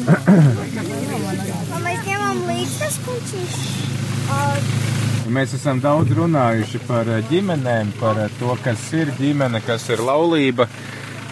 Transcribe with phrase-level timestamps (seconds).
[0.00, 3.56] Un mēs ņemam līdzi tas kučiņš.
[5.30, 10.02] Mēs esam daudz runājuši par eh, ģimenēm, par eh, to, kas ir ģimene, kas ir
[10.02, 10.66] laulība,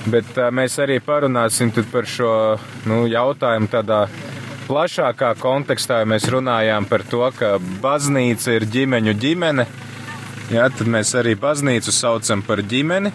[0.08, 2.30] bet uh, mēs arī parunāsim par šo
[2.86, 4.04] nu, jautājumu tādā
[4.68, 6.04] plašākā kontekstā.
[6.06, 9.66] Mēs runājām par to, ka baznīca ir ģimeņu ģimene.
[10.54, 13.12] Jā, tad mēs arī baznīcu saucam par ģimeni.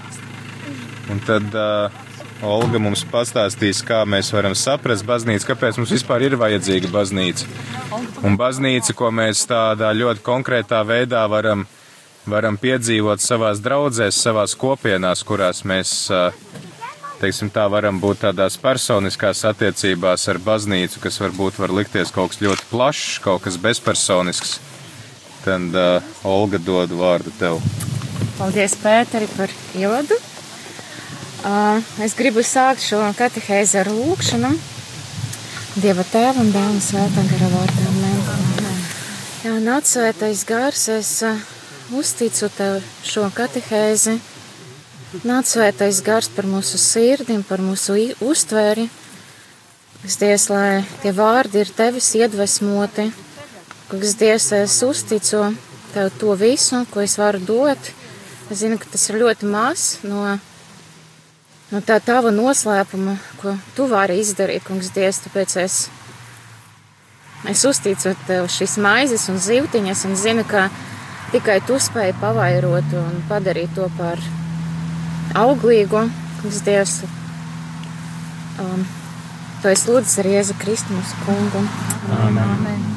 [1.13, 2.03] Un tad uh,
[2.43, 7.47] Olga mums pastāstīs, kā mēs varam saprast baznīcu, kāpēc mums vispār ir vajadzīga baznīca.
[8.27, 11.63] Un baznīca, ko mēs tādā ļoti konkrētā veidā varam,
[12.27, 15.93] varam piedzīvot savās draudzēs, savās kopienās, kurās mēs,
[17.21, 22.43] teiksim tā, varam būt tādās personiskās attiecībās ar baznīcu, kas varbūt var likties kaut kas
[22.43, 24.59] ļoti plašs, kaut kas bezpersonisks.
[25.43, 27.57] Tad uh, Olga dod vārdu tev.
[28.37, 30.15] Paldies, Pēteri, par ievadu.
[31.43, 34.53] Es gribu sākt šo katehēzi ar lūkšanu.
[35.75, 37.97] Dieva tēvam, dēlam, svētā gara vārdām.
[39.43, 41.09] Jā, nāc svētais gars, es
[41.91, 44.13] uzticu tev šo katehēzi.
[45.27, 48.87] Nāc svētais gars par mūsu sirdim, par mūsu uztvēri.
[50.07, 53.09] Es Dievs, lai tie vārdi ir tevis iedvesmoti.
[53.91, 55.43] Kungs, Dievs, es uzticu
[55.91, 57.91] tev to visu, ko es varu dot.
[58.47, 60.23] Es zinu, ka tas ir ļoti maz no
[61.73, 65.77] no tā tava noslēpuma, ko tu vari izdarīt, kungs, Dievs, tāpēc es,
[67.49, 70.67] es uzticu tev šīs maizes un zīvtiņas un zinu, ka
[71.33, 74.21] tikai tu spēji pavairot un padarīt to par
[75.39, 76.05] auglīgu,
[76.43, 76.99] kungs, Dievs.
[78.61, 78.85] Um,
[79.63, 81.63] to es lūdzu ar Jēzu Kristu mūsu kungu.
[82.19, 82.43] Amen.
[82.45, 82.87] Amen.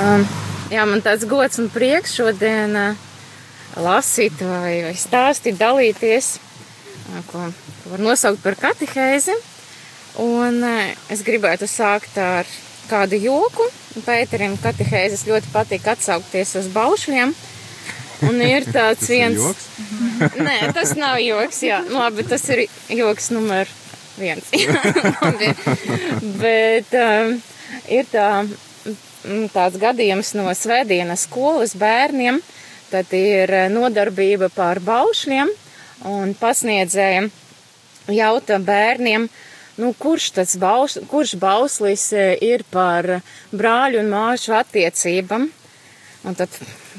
[0.00, 0.26] Um,
[0.72, 3.08] jā, man tāds gods un prieks šodien uh,
[3.78, 6.40] lasīt vai, vai stāstīt, dalīties
[7.30, 7.46] ko
[7.92, 9.36] var nosaukt par katehēzi.
[10.20, 10.64] Un
[11.10, 12.48] es gribētu sākt ar
[12.90, 13.66] kādu joku.
[14.06, 17.34] Pēterim katehēzes ļoti patīk atsaukties uz baušļiem.
[18.28, 19.68] Un ir tāds viens.
[20.46, 21.80] Nē, tas nav joks, jā.
[21.88, 23.70] Nu, labi, tas ir joks numur
[24.20, 24.50] viens.
[26.42, 27.36] Bet um,
[27.88, 28.28] ir tā,
[29.54, 32.42] tāds gadījums no svētdienas skolas bērniem.
[32.90, 35.52] Tad ir nodarbība pār baušļiem
[36.08, 37.28] un pasniedzēja
[38.14, 39.28] jauta bērniem,
[39.80, 43.20] nu, kurš tas baus, kurš bauslis e, ir par
[43.52, 45.48] brāļu un māšu attiecībām.
[46.28, 46.52] Un tad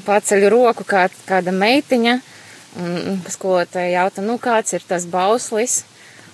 [0.06, 2.16] paceļ roku kā, kāda meitiņa,
[2.82, 5.82] un skolotāja jauta, nu, kāds ir tas bauslis,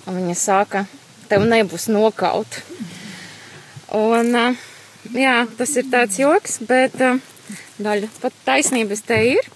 [0.07, 0.85] un viņa saka,
[1.29, 2.61] tev nebūs nokaut.
[3.93, 4.47] Un, e,
[5.17, 7.15] jā, tas ir tāds joks, bet e,
[7.81, 9.53] daļa pat taisnības te ir.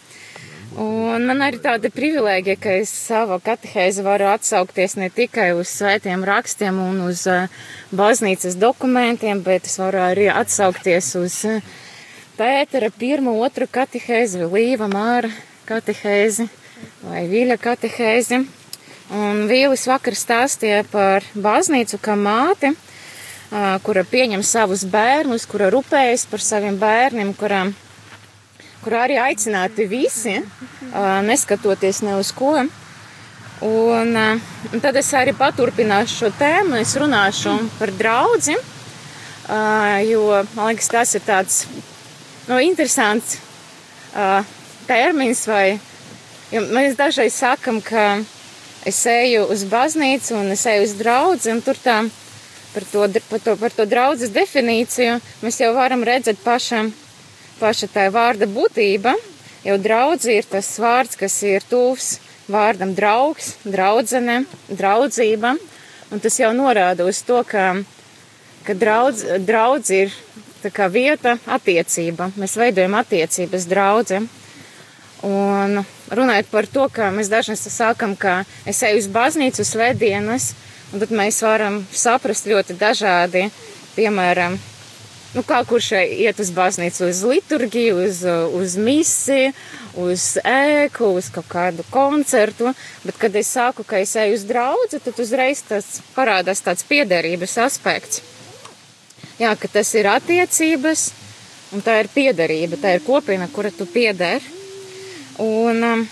[0.73, 6.23] Un man arī tāda privilēģija, ka es savu katehēzi varu atsaukties ne tikai uz svētiem
[6.25, 7.45] rakstiem un uz uh,
[7.94, 11.59] baznīcas dokumentiem, bet es varu arī atsaukties uz uh,
[12.33, 15.29] Pētera pirmo, otru katehēzi, Līva Māra
[15.69, 16.47] katehēzi
[17.03, 18.41] vai Viļa katehēzi.
[19.13, 26.25] Un Vīlis vakar stāstīja par baznīcu kā māti, uh, kura pieņem savus bērnus, kura rūpējas
[26.33, 27.75] par saviem bērniem, kurām
[28.83, 30.38] kur arī aicināti visi,
[31.27, 32.55] neskatoties ne uz ko.
[33.63, 34.17] Un,
[34.73, 38.57] un tad es arī paturpināšu šo tēmu, es runāšu par draudzi,
[40.09, 40.23] jo,
[40.57, 41.61] man liekas, tas ir tāds,
[42.49, 43.38] nu, interesants
[44.89, 45.77] termins, vai,
[46.51, 48.17] mēs dažreiz sakam, ka
[48.85, 52.01] es eju uz baznīcu un es eju uz draudzi, un tur tā,
[52.73, 56.91] par to, par to, par to draudzes definīciju mēs jau varam redzēt pašam
[57.63, 59.16] paša tā vārda būtība,
[59.63, 62.18] jau draudzi ir tas vārds, kas ir tūs
[62.51, 65.56] vārdam draugs, draudzene, draudzība,
[66.12, 67.72] un tas jau norāda uz to, ka,
[68.68, 70.12] ka draudz, draudz ir
[70.75, 72.29] kā vieta attiecība.
[72.40, 74.22] Mēs veidojam attiecības draudze.
[75.24, 75.80] Un
[76.12, 80.51] runājot par to, ka mēs dažreiz sākam, ka es eju uz baznīcu svētdienas,
[80.91, 83.47] un tad mēs varam saprast ļoti dažādi,
[83.95, 84.59] piemēram,
[85.33, 88.21] nu, kā kurš iet uz baznīcu, uz liturgiju, uz,
[88.53, 89.50] uz misi,
[90.00, 95.01] uz ēku, uz kaut kādu koncertu, bet, kad es saku, ka es eju uz draudzi,
[95.03, 98.24] tad uzreiz tas parādās tāds piederības aspekts.
[99.39, 101.07] Jā, ka tas ir attiecības,
[101.74, 104.44] un tā ir piederība, tā ir kopiena, kura tu pieder.
[105.41, 106.03] Un, um,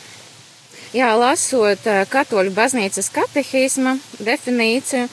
[0.96, 5.06] jā, lasot uh, katoļu baznīcas katehisma definīciju,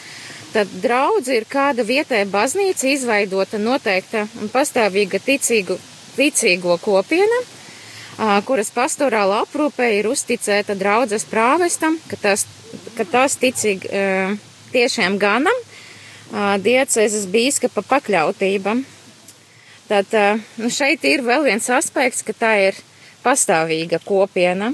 [0.48, 5.76] Tad draudze ir kāda vietēja baznīca izveidota noteikta un pastāvīga ticīgu,
[6.16, 7.40] ticīgo kopiena,
[8.48, 12.46] kuras pastorāla aprūpē ir uzticēta draudzes prāvestam, ka tās,
[12.96, 13.92] ka tās ticīgi
[14.72, 15.60] tiešiem ganam,
[16.64, 18.78] diecēzes bīskapa pakļautība.
[19.88, 20.16] Tad
[20.60, 22.80] nu šeit ir vēl viens aspekts, ka tā ir
[23.24, 24.72] pastāvīga kopiena,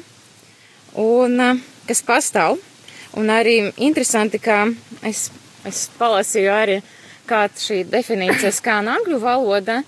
[0.95, 1.43] un
[1.87, 2.63] kas pastāv.
[3.15, 4.65] Un arī interesanti, ka
[5.07, 5.29] es,
[5.69, 6.81] es palasīju arī,
[7.29, 9.81] kā šī definīcija skan angļu valoda,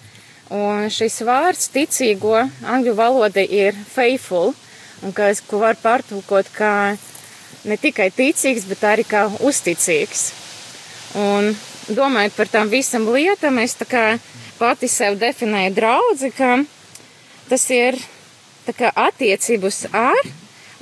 [0.54, 4.54] un šis vārds ticīgo angļu valoda ir faithful,
[5.04, 6.96] un kas, ko var pārtulkot kā
[7.66, 10.30] ne tikai ticīgs, bet arī kā uzticīgs.
[11.18, 11.52] Un
[11.88, 14.04] domājot par tām visam lietām, es tā kā
[14.58, 16.56] pati sev definēju draudzi, ka
[17.50, 17.98] tas ir
[18.66, 20.30] tā kā attiecības ar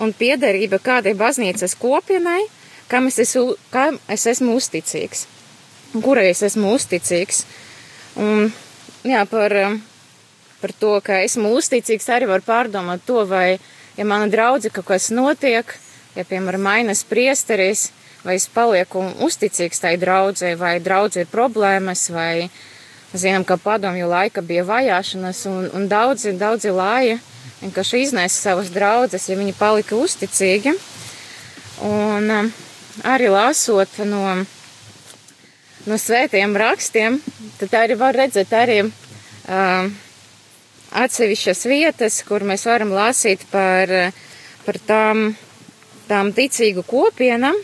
[0.02, 2.42] un piederība kādai baznīcas kopienai,
[2.88, 5.26] kam es esmu, kam es esmu uzticīgs,
[6.04, 7.44] kurai es esmu uzticīgs.
[8.20, 8.52] Un,
[9.06, 9.54] jā, par,
[10.60, 13.58] par to, ka esmu uzticīgs, arī var pārdomāt to, vai,
[13.98, 15.74] ja mana draudze kaut kas notiek,
[16.14, 17.88] ja, piemēram, mainas priesteris,
[18.24, 22.48] vai es palieku uzticīgs tai draudzē, vai draudzē ir problēmas, vai
[23.14, 27.20] zinām, ka padomju laika bija vajāšanas, un, un daudzi, daudzi lāja
[27.60, 30.74] vienkārši iznēsa savas draudzes, ja viņi palika uzticīgi.
[31.84, 32.50] Un um,
[33.02, 34.22] arī lasot no,
[35.88, 37.18] no svētiem rakstiem,
[37.58, 39.90] tad arī var redzēt arī um,
[40.94, 43.90] atsevišķas vietas, kur mēs varam lasīt par,
[44.64, 45.24] par tām,
[46.08, 47.58] tām ticīgu kopienām,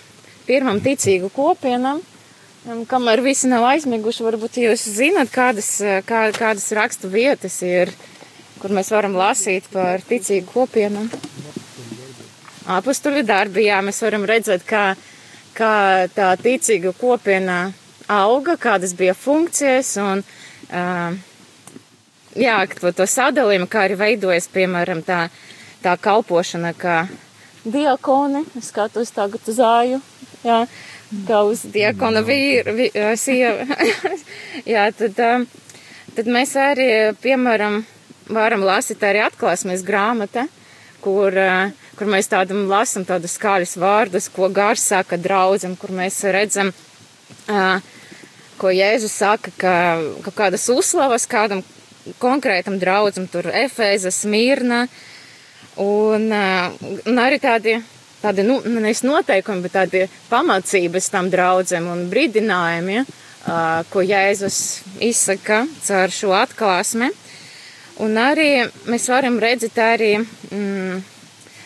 [0.49, 2.03] pirmam ticīgu kopienam,
[2.91, 5.77] kamēr visi nav aizmiguši, varbūt jūs zinat, kādas,
[6.09, 7.93] kā, kādas rakstu vietas ir,
[8.61, 11.07] kur mēs varam lasīt par ticīgu kopienu.
[12.71, 14.93] Apustuļu darbi, jā, mēs varam redzēt, kā,
[15.61, 17.61] kā tā ticīga kopiena
[18.11, 20.23] auga, kādas bija funkcijas un,
[20.73, 21.19] uh,
[22.39, 25.27] jā, to, to sadalījumu, kā arī veidojas, piemēram, tā,
[25.85, 27.03] tā kalpošana, kā
[27.65, 30.01] diakoni, skatos tagad uz āju,
[30.47, 30.61] jā,
[31.29, 32.91] kā uz diakona vīru, vi,
[33.21, 33.67] sieva.
[34.75, 35.21] jā, tad,
[36.17, 36.89] tad mēs arī,
[37.21, 37.83] piemēram,
[38.31, 40.47] varam lasīt arī atklāsmes grāmata,
[41.03, 41.37] kur,
[41.99, 46.73] kur mēs tādam lasam tādus skaļus vārdus, ko gars saka draudzam, kur mēs redzam,
[48.61, 49.77] ko Jēzus saka, ka,
[50.27, 51.65] ka kādas uzslavas kādam
[52.21, 54.85] konkrētam draudzam, tur Efēza, Smirna,
[55.81, 57.81] un, un arī tādi
[58.21, 63.05] tādi, nu, nevis noteikumi, bet tādi pamācības tam draudzēm un brīdinājumi, ja,
[63.91, 64.61] ko Jēzus
[65.01, 67.11] izsaka caur šo atklāsmi.
[68.01, 71.01] Un arī mēs varam redzēt arī mm,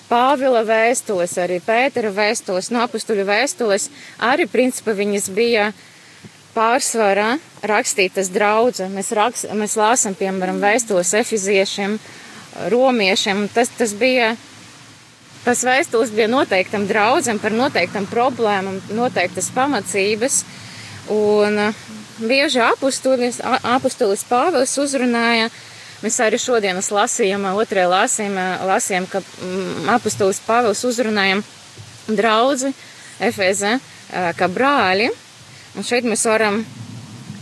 [0.08, 3.88] Pāvila vēstules, arī Pētera vēstules, no apustuļu vēstules,
[4.22, 5.70] arī principā viņas bija
[6.54, 8.90] pārsvarā rakstītas draudze.
[8.92, 11.96] Mēs, rakst, mēs lāsam, piemēram, vēstules efiziešiem,
[12.70, 14.34] romiešiem, tas, tas bija
[15.44, 20.38] Tas vēstules bija noteiktam draudzam par noteiktam problēmam, noteiktas pamacības.
[21.12, 21.82] Un uh,
[22.16, 25.50] bieži apustulis, apustulis Pāvils uzrunāja,
[26.04, 31.40] mēs arī šodienas lasījumā, otrajā lasījumā lasījām, ka mm, apustulis Pāvils uzrunāja
[32.08, 32.74] draudzi
[33.24, 35.08] Efeze uh, kā brāļi.
[35.74, 36.60] Un šeit mēs varam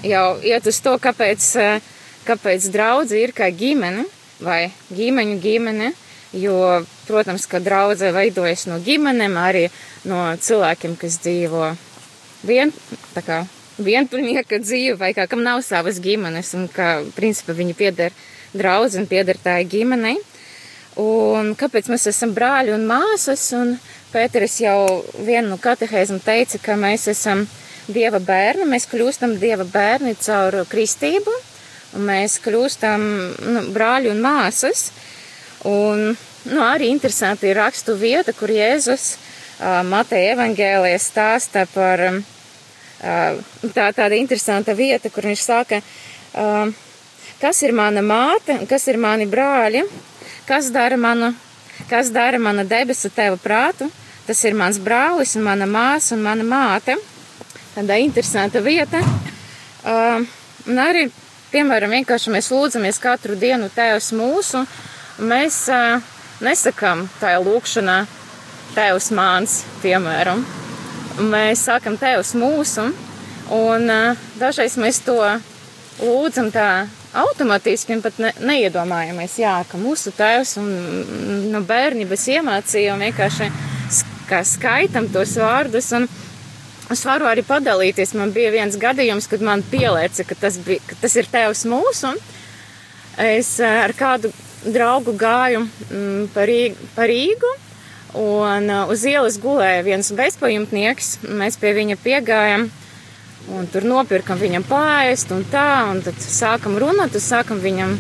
[0.07, 1.93] jau iet uz to, kāpēc, uh,
[2.29, 4.07] kāpēc draudzi ir kā ģimene
[4.43, 5.93] vai ģimeņu ģimene
[6.33, 9.67] jo, protams, ka draudzē veidojas no ģimenēm, arī
[10.09, 11.73] no cilvēkiem, kas dzīvo
[12.49, 12.73] vien,
[13.13, 13.43] tā kā
[13.83, 18.17] vienpilnieka dzīve vai kā kam nav savas ģimenes un ka, principā, viņi pieder
[18.57, 20.19] draudz un pieder tā ģimenei.
[21.01, 23.79] Un kāpēc mēs esam brāļi un māsas, un
[24.13, 27.47] Pēteris jau vienu no katehēzmu teica, ka mēs esam
[27.89, 31.33] Dieva bērni, mēs kļūstam Dieva bērni caur kristību,
[31.97, 33.07] un mēs kļūstam
[33.55, 34.91] nu, brāļi un māsas,
[35.63, 42.17] Un nu, arī interesanti ir rakstu vieta, kur Jēzus uh, Mateja evangēlija stāsta par uh,
[43.71, 45.79] tā, tāda interesanta vieta, kur viņš saka,
[46.35, 46.73] uh,
[47.43, 49.83] kas ir mana māte, kas ir mani brāļi,
[50.47, 51.33] kas dara manu,
[51.91, 53.91] kas dara mana debesu teva prātu,
[54.27, 56.97] tas ir mans brālis un mana māsa un mana māte.
[57.75, 59.01] Tāda interesanta vieta.
[59.83, 60.23] Uh,
[60.69, 61.09] un arī,
[61.51, 66.01] piemēram, vienkārši mēs lūdzamies katru dienu Tēvs mūsu, uh, Mēs uh,
[66.41, 67.97] nesakām tajā lūkšanā
[68.73, 70.41] Tevs māns, piemēram.
[71.29, 72.87] Mēs sākam Tevs mūsu,
[73.53, 75.19] un uh, dažreiz mēs to
[76.01, 76.89] lūdzam tā
[77.21, 80.71] automātiski un pat ne, neiedomājamies, jā, ka mūsu tēvs un
[81.53, 83.51] no bērnības iemācīja un vienkārši
[84.29, 85.91] kā skaitam tos vārdus.
[85.97, 86.09] Un
[86.93, 88.15] es varu arī padalīties.
[88.19, 92.15] Man bija viens gadījums, kad man pielēca, ka tas, bija, ka tas ir tēvs mūsu.
[93.21, 94.33] Es ar kādu
[94.65, 97.51] draugu gāju mm, pa, Rīgu, pa Rīgu,
[98.23, 101.19] un uh, uz ielas gulēja viens bezpajumtnieks.
[101.29, 102.69] Mēs pie viņa piegājām,
[103.51, 107.97] Un tur nopirkam viņam pāriest un tā, un tad sākam runāt, tad sākam viņam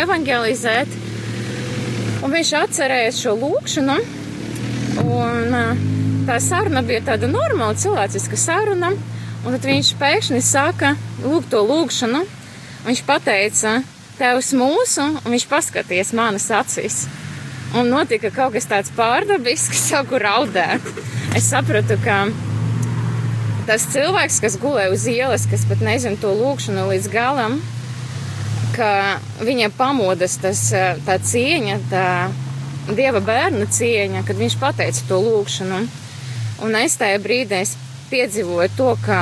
[0.00, 0.94] evangelizēt.
[2.24, 3.96] Un viņš atcerējās šo lūkšanu,
[5.04, 5.58] un
[6.26, 8.94] tā saruna bija tāda normāla cilvēciska saruna,
[9.44, 12.24] un tad viņš pēkšņi sāka lūgt to lūkšanu.
[12.86, 13.76] Viņš pateica,
[14.16, 17.02] Tevs mūsu, un viņš paskatījās manas acīs.
[17.76, 20.86] Un notika kaut kas tāds pārdabisks, sāku raudēt.
[21.36, 22.22] Es sapratu, ka
[23.66, 27.58] tas cilvēks, kas gulēja uz ielas, kas pat nezina to lūkšanu līdz galam,
[28.76, 30.68] ka viņa pamodas tas,
[31.06, 32.08] tā cieņa, tā
[32.94, 35.82] dieva bērna cieņa, kad viņš pateica to lūkšanu.
[36.64, 37.64] Un es tajā brīdī
[38.10, 39.20] piedzīvoju to, ka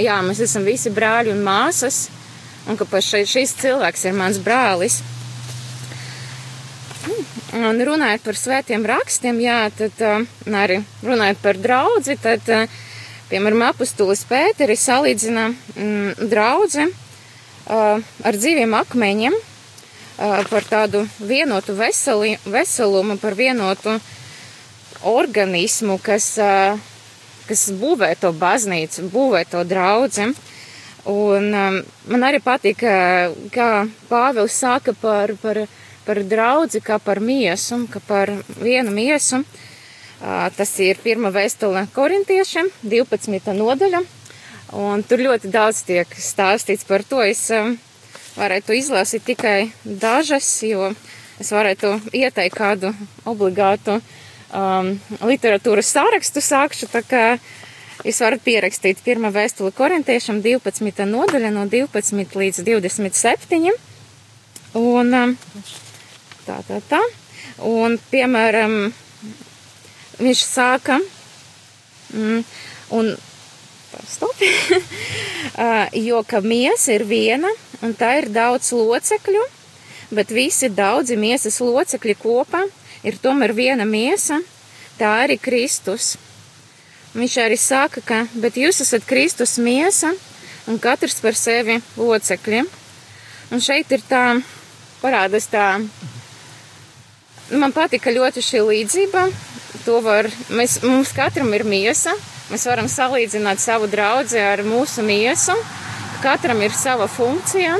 [0.00, 2.06] jā, mēs esam visi brāļi un māsas,
[2.68, 5.02] un ka šis cilvēks ir mans brālis.
[7.52, 9.98] Un runājot par svētiem rakstiem, jā, tad
[10.56, 12.46] arī runājot par draudzi, tad,
[13.32, 16.90] piemēram, apustulis Pēteris salīdzina mm, draudzi
[17.72, 19.36] ar dzīviem akmeņiem,
[20.50, 23.94] par tādu vienotu veseli, veselumu, par vienotu
[25.08, 26.34] organismu, kas,
[27.48, 30.28] kas būvē to baznīcu, būvē to draudzi.
[31.10, 31.80] Un um,
[32.14, 32.84] man arī patīk,
[33.50, 33.70] kā
[34.06, 35.64] Pāvils saka par, par,
[36.06, 39.40] par draudzi, kā par miesu, kā par vienu miesu.
[39.42, 39.61] Uh,
[40.56, 43.54] tas ir pirma vēstule korintiešiem, 12.
[43.58, 44.02] nodaļa.
[44.78, 47.20] Un tur ļoti daudz tiek stāstīts par to.
[47.20, 47.50] Es
[48.38, 50.92] varētu izlasīt tikai dažas, jo
[51.42, 52.92] es varētu ieteikt kādu
[53.28, 54.94] obligātu um,
[55.26, 56.88] literatūras sārakstu sākšu.
[58.02, 61.04] Jūs varat pierakstīt pirmā vēstule korintiešam 12.
[61.06, 63.74] nodaļa no 12 līdz 27.
[64.80, 65.12] Un
[66.46, 67.02] tā, tā, tā.
[67.68, 68.88] Un, piemēram,
[70.18, 70.98] viņš sāka,
[72.12, 72.44] mm,
[72.98, 73.12] un,
[74.08, 74.42] stop,
[76.08, 77.50] jo, ka miesa ir viena,
[77.82, 79.44] un tā ir daudz locekļu,
[80.12, 82.66] bet visi daudzi miesas locekļi kopā
[83.02, 84.40] ir tomēr viena miesa,
[84.98, 86.16] tā arī Kristus.
[87.12, 90.12] Viņš arī saka, ka, bet jūs esat Kristus miesa
[90.70, 92.62] un katrs par sevi locekļi.
[93.52, 94.24] Un šeit ir tā,
[95.02, 95.66] parādas tā,
[97.52, 99.26] man patika ļoti šī līdzība.
[99.82, 102.12] To var, mēs, mums katram ir miesa,
[102.52, 105.56] mēs varam salīdzināt savu draudzi ar mūsu miesu,
[106.22, 107.74] katram ir sava funkcija,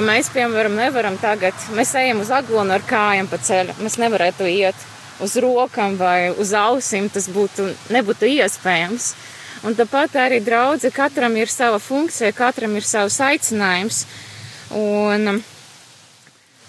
[0.00, 4.88] mēs, piemēram, nevaram tagad, mēs ejam uz aglonu ar kājām pa ceļu, mēs nevarētu iet
[5.22, 9.12] uz rokām vai uz ausīm, tas būtu, nebūtu iespējams.
[9.64, 14.04] Un tāpat arī draudze, katram ir sava funkcija, katram ir savs aicinājums.
[14.76, 15.44] Un,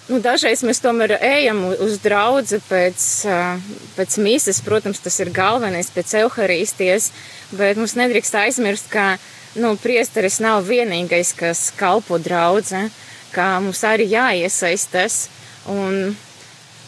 [0.10, 3.06] nu, dažreiz mēs tomēr ejam uz draudzi pēc,
[3.96, 7.10] pēc mīsas, protams, tas ir galvenais, pēc euharīsties,
[7.56, 9.16] bet mums nedrīkst aizmirst, ka,
[9.62, 12.88] nu, priesteris nav vienīgais, kas kalpo draudze,
[13.36, 15.26] ka mums arī jāiesaistas.
[15.72, 16.16] Un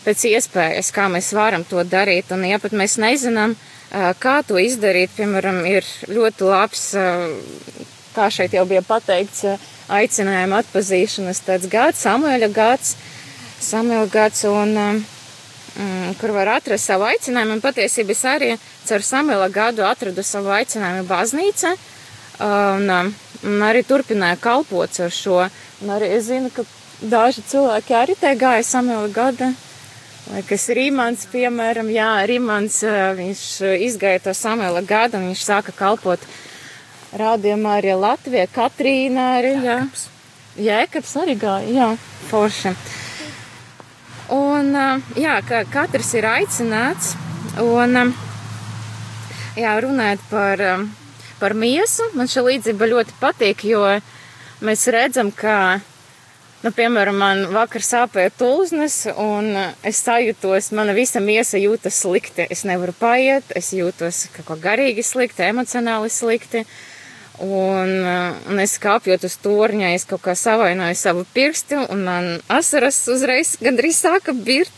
[0.07, 2.31] pēc iespējas, kā mēs varam to darīt.
[2.31, 3.55] Un, ja pat mēs nezinām,
[4.21, 6.83] kā to izdarīt, piemēram, ir ļoti labs,
[8.15, 9.57] kā šeit jau bija pateikts,
[9.93, 12.95] aicinājuma atpazīšanas tāds gads, Samuēļa gads,
[13.63, 17.57] Samuēļa gads, un mm, kur var atrast savu aicinājumu.
[17.57, 18.55] Un patiesībā es arī
[18.87, 21.75] caur Samuēļa gadu atradu savu aicinājumu baznīca,
[22.47, 23.13] un,
[23.43, 25.45] un arī turpināju kalpot ar šo.
[25.83, 26.65] Un arī es zinu, ka
[27.01, 29.53] daži cilvēki arī te gāja Samuēļa gada
[30.47, 32.81] kas Rīmans, piemēram, jā, Rīmans,
[33.17, 33.43] viņš
[33.87, 36.23] izgāja to Samuela gadu un viņš sāka kalpot
[37.15, 39.79] rādījumā arī Latvijā, Katrīna arī, jā.
[40.57, 41.89] Jēkabs arī gāja, jā,
[42.31, 42.73] forši.
[44.33, 44.73] Un,
[45.15, 47.13] jā, ka katrs ir aicināts
[47.63, 48.11] un,
[49.55, 50.63] jā, runājot par,
[51.39, 53.85] par miesu, man šī līdzība ļoti patīk, jo
[54.65, 55.77] mēs redzam, ka
[56.65, 59.51] Nu, piemēram, man vakar sāpēja tulznes, un
[59.85, 62.47] es sajūtos, mana visa miesa jūtas slikti.
[62.49, 66.63] Es nevaru paiet, es jūtos kaut kā garīgi slikti, emocionāli slikti.
[67.37, 67.91] Un,
[68.49, 73.53] un es kāpjot uz torņa, es kaut kā savainoju savu pirksti, un man asaras uzreiz
[73.61, 74.73] gandrīz sāka birt.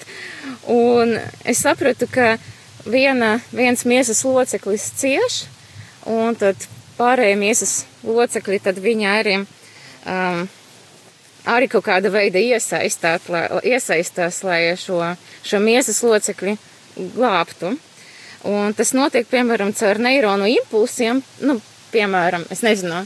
[0.68, 1.16] Un
[1.48, 2.34] es sapratu, ka
[2.84, 5.46] viena, viens miesas loceklis cieš,
[6.04, 6.68] un tad
[7.00, 10.44] pārējie miesas locekļi, tad viņi arī um,
[11.48, 15.00] arī kaut kāda veida iesaistāt, lai, iesaistās, lai šo,
[15.48, 16.58] šo miesas locekļi
[17.16, 17.78] glābtu.
[18.48, 21.60] Un tas notiek, piemēram, caur neironu impulsiem, nu,
[21.94, 23.04] piemēram, es nezinu,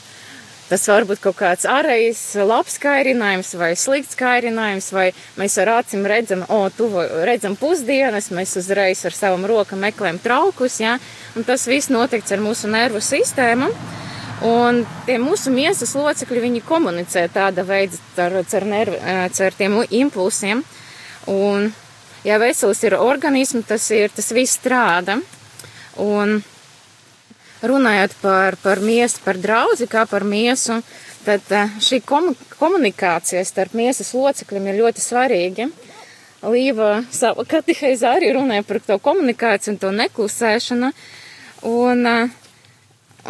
[0.70, 5.10] tas var būt kaut kāds ārējs labs kairinājums vai slikts kairinājums, vai
[5.40, 10.80] mēs ar acīm redzam, o, tuvo, redzam pusdienas, mēs uzreiz ar savam rokam meklējam traukus,
[10.82, 10.98] ja?
[11.38, 13.70] un tas viss notiek ar mūsu nervu sistēmu.
[14.44, 20.63] Un tie mūsu miesas locekļi, viņi komunicē tāda veida ar, ar, nervi, ar tiem impulsiem.
[21.32, 21.70] Un,
[22.28, 25.22] ja vesels ir organisms, tas ir, tas viss strādā.
[26.04, 26.42] Un
[27.63, 30.82] runājot par, par miesu, par draudzi kā par miesu,
[31.24, 31.48] tad
[31.84, 35.70] šī komunikācija starp miesas locekļiem ir ļoti svarīga.
[36.43, 40.89] Līva savā kateheizā arī runāja par to komunikāciju un to neklusēšanu.
[41.70, 42.03] Un,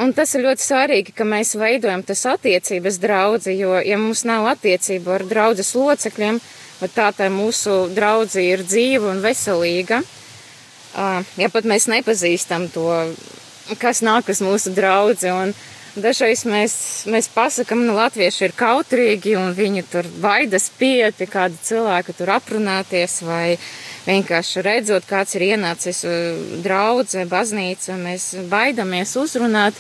[0.01, 4.49] un tas ir ļoti svarīgi, ka mēs veidojam tas attiecības draudzi, jo, ja mums nav
[4.55, 6.41] attiecību ar draudzes locekļiem,
[6.95, 10.01] tā tā mūsu draudzi ir dzīva un veselīga.
[11.37, 12.89] Ja pat mēs nepazīstam to,
[13.79, 15.55] kas nāk uz mūsu draudzi, un
[15.93, 21.59] Dažreiz mēs, mēs pasakam, nu, latvieši ir kautrīgi un viņi tur baidas piet pie kāda
[21.61, 23.59] cilvēka tur aprunāties vai
[24.07, 29.77] vienkārši redzot, kāds ir ienācis uh, draudze, baznīca, mēs baidamies uzrunāt,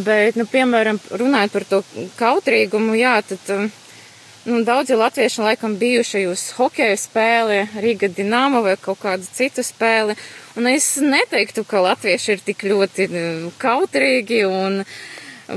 [0.00, 1.82] bet, nu, piemēram, runājot par to
[2.16, 3.68] kautrīgumu, jā, tad, um,
[4.44, 10.16] nu, daudzi latvieši laikam bijuši uz hokeja spēli, Riga Dinamo vai kaut kādu citu spēli,
[10.58, 14.82] un es neteiktu, ka latvieši ir tik ļoti uh, kautrīgi un,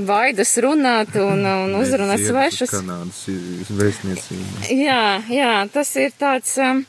[0.05, 2.73] baidas runāt un, un uzrunāt svešus.
[4.73, 6.83] Jā, jā, tas ir tāds, um,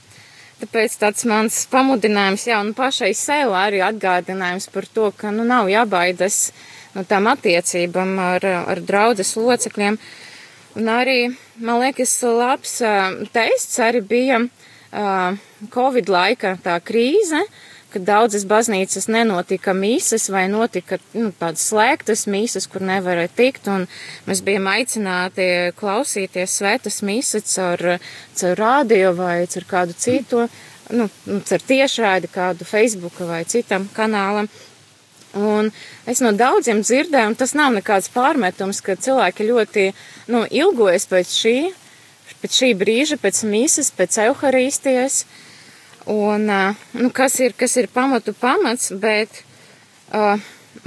[0.62, 5.70] tāpēc tāds mans pamudinājums, jā, un pašai sev arī atgādinājums par to, ka, nu, nav
[5.70, 6.50] jābaidas
[6.96, 10.00] no tām attiecībām ar, ar draudzes locekļiem.
[10.76, 12.78] Un arī, man liekas, labs
[13.32, 14.42] tests arī bija
[15.72, 17.64] Covid laika tā krīze, uh,
[17.96, 23.86] ka daudzas baznīcas nenotika mīsas vai notika nu, tādas slēgtas mīsas, kur nevarēja tikt, un
[24.28, 25.46] mēs bijām aicināti
[25.78, 27.96] klausīties svētas mīsas caur,
[28.36, 30.46] caur rādio vai caur kādu citu,
[30.92, 34.50] nu, nu caur tiešraidi kādu Facebook vai citam kanālam.
[35.36, 35.72] Un
[36.08, 39.88] es no daudziem dzirdēju, un tas nav nekāds pārmetums, ka cilvēki ļoti,
[40.32, 41.56] nu, ilgojas pēc šī,
[42.40, 45.24] pēc šī brīža, pēc mīsas, pēc euharīstijas.
[45.26, 45.42] Uh,
[46.06, 46.46] Un,
[46.94, 49.42] nu, kas ir, kas ir pamatu pamats, bet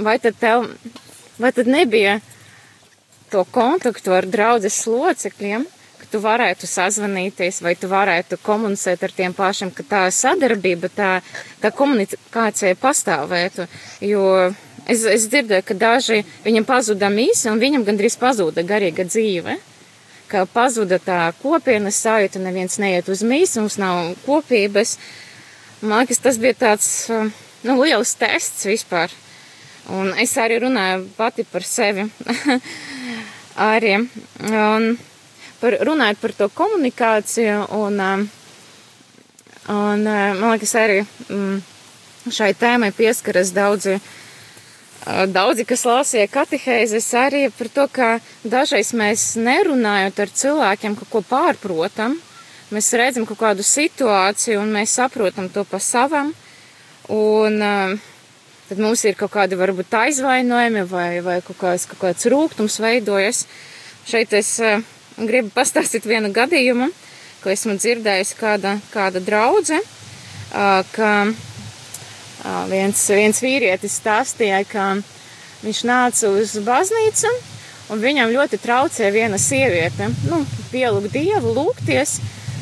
[0.00, 0.64] vai tad tev,
[1.36, 2.20] vai tad nebija
[3.28, 5.66] to kontaktu ar draudzes locekļiem,
[6.10, 11.10] tu varētu sazvanīties, vai tu varētu komunicēt ar tiem pašiem, ka tā sadarbība, tā,
[11.62, 13.66] tā komunikācija pastāvētu,
[14.04, 14.24] jo
[14.86, 19.58] es, es dzirdēju, ka daži viņam pazuda mīsa un viņam gandrīz pazuda garīga dzīve
[20.30, 24.94] ka pazuda tā kopienas sajūta, neviens neiet uz mīsu, mums nav kopības.
[25.82, 26.90] Man liekas, tas bija tāds,
[27.66, 29.10] nu, liels tests vispār.
[29.90, 32.06] Un es arī runāju pati par sevi.
[33.72, 33.96] arī.
[34.50, 34.94] Un
[35.60, 38.00] par, runājot par to komunikāciju un,
[39.70, 41.60] un man liekas, arī mm,
[42.32, 44.00] šai tēmai pieskaras daudzi
[45.00, 48.08] Daudzi, kas lasīja katehēzes, arī par to, ka
[48.44, 52.18] dažreiz mēs nerunājot ar cilvēkiem kaut ko pārprotam,
[52.68, 56.34] mēs redzam kaut kādu situāciju un mēs saprotam to pa savam,
[57.08, 57.56] un
[58.68, 63.46] tad mums ir kaut kādi varbūt aizvainojumi vai, vai kaut kāds, kaut kāds rūgtums veidojas.
[64.04, 64.52] Šeit es
[65.28, 66.90] gribu pastāstīt vienu gadījumu,
[67.42, 69.80] ko esmu dzirdējusi kāda, kāda draudze,
[70.94, 71.12] ka
[72.70, 74.90] viens, viens vīrietis stāstīja, ka
[75.64, 77.32] viņš nāca uz baznīcu
[77.90, 80.10] un viņam ļoti traucēja viena sieviete.
[80.30, 82.18] Nu, pielūgt dievu, lūgties,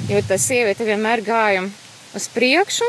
[0.08, 1.66] jo tā sieviete vienmēr gāja
[2.16, 2.88] uz priekšu.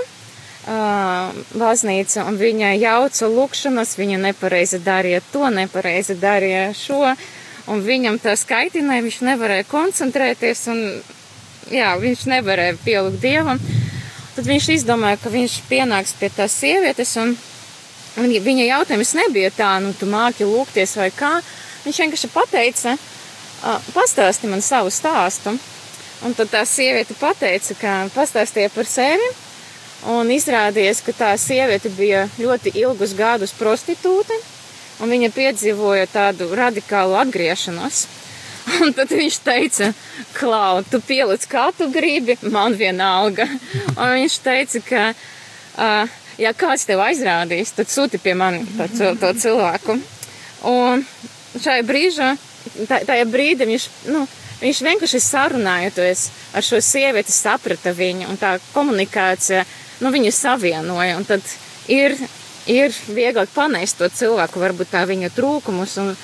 [0.70, 7.16] Uh, baznīca, un viņa jauca lūkšanas, viņa nepareizi darīja to, nepareizi darīja šo,
[7.70, 10.84] un viņam tas kaitināja, viņš nevarēja koncentrēties, un
[11.74, 13.62] jā, viņš nevarēja pielūgt dievam.
[14.36, 17.36] Tad viņš izdomāja, ka viņš pienāks pie tās sievietes, un
[18.18, 21.40] viņa jautājums nebija tā, nu, tu māki lūgties vai kā.
[21.86, 22.96] Viņš vienkārši pateica,
[23.94, 25.58] pastāsti man savu stāstu.
[26.26, 29.28] Un tad tā sieviete pateica, ka pastāstīja par sevi,
[30.12, 34.36] un izrādījās, ka tā sieviete bija ļoti ilgus gadus prostitūte,
[35.00, 38.06] un viņa piedzīvoja tādu radikālu atgriešanos.
[38.84, 39.94] Un tad viņš teica,
[40.36, 43.48] Klau, tu pielic kā tu gribi, man vienalga.
[43.96, 45.06] Un viņš teica, ka,
[45.80, 48.66] uh, ja kāds tev aizrādīs, tad sūti pie mani
[48.98, 49.98] to, to cilvēku.
[50.70, 51.06] Un
[51.56, 52.30] šajā brīžā,
[52.88, 54.26] tajā brīdī viņš, nu,
[54.62, 59.64] viņš vienkārši sarunājoties ar šo sievieti saprata viņu, un tā komunikācija,
[60.04, 61.18] nu, viņu savienoja.
[61.20, 61.46] Un tad
[61.92, 62.18] ir,
[62.68, 66.16] ir vieglāk panēst to cilvēku, varbūt tā viņa trūkumus un,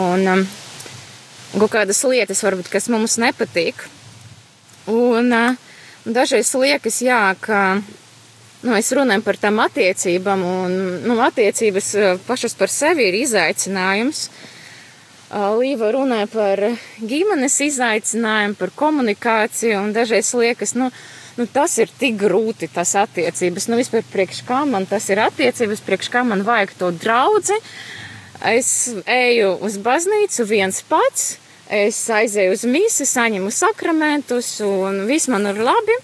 [0.00, 0.46] un um,
[1.54, 3.86] kaut kādas lietas, varbūt, kas mums nepatīk.
[4.90, 5.30] Un
[6.04, 7.60] dažreiz liekas, jā, ka
[8.64, 10.74] nu, es runāju par tām attiecībām, un
[11.06, 11.94] nu, attiecības
[12.26, 14.28] pašas par sevi ir izaicinājums.
[15.34, 16.60] Līva runāja par
[17.00, 20.90] ģimenes izaicinājumu, par komunikāciju, un dažreiz liekas, nu,
[21.38, 23.68] nu, tas ir tik grūti, tas attiecības.
[23.70, 27.58] Nu, vispār priekš kā man tas ir attiecības, priekš kā man vajag to draudzi.
[28.44, 28.70] Es
[29.08, 31.36] eju uz baznīcu viens pats,
[31.70, 35.96] es aizēju uz misi, saņemu sakramentus, un viss man ir labi,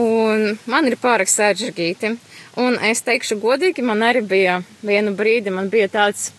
[0.00, 2.14] un man ir pārāk saržģīti.
[2.62, 6.30] Un es teikšu godīgi, man arī bija vienu brīdi, man bija tāds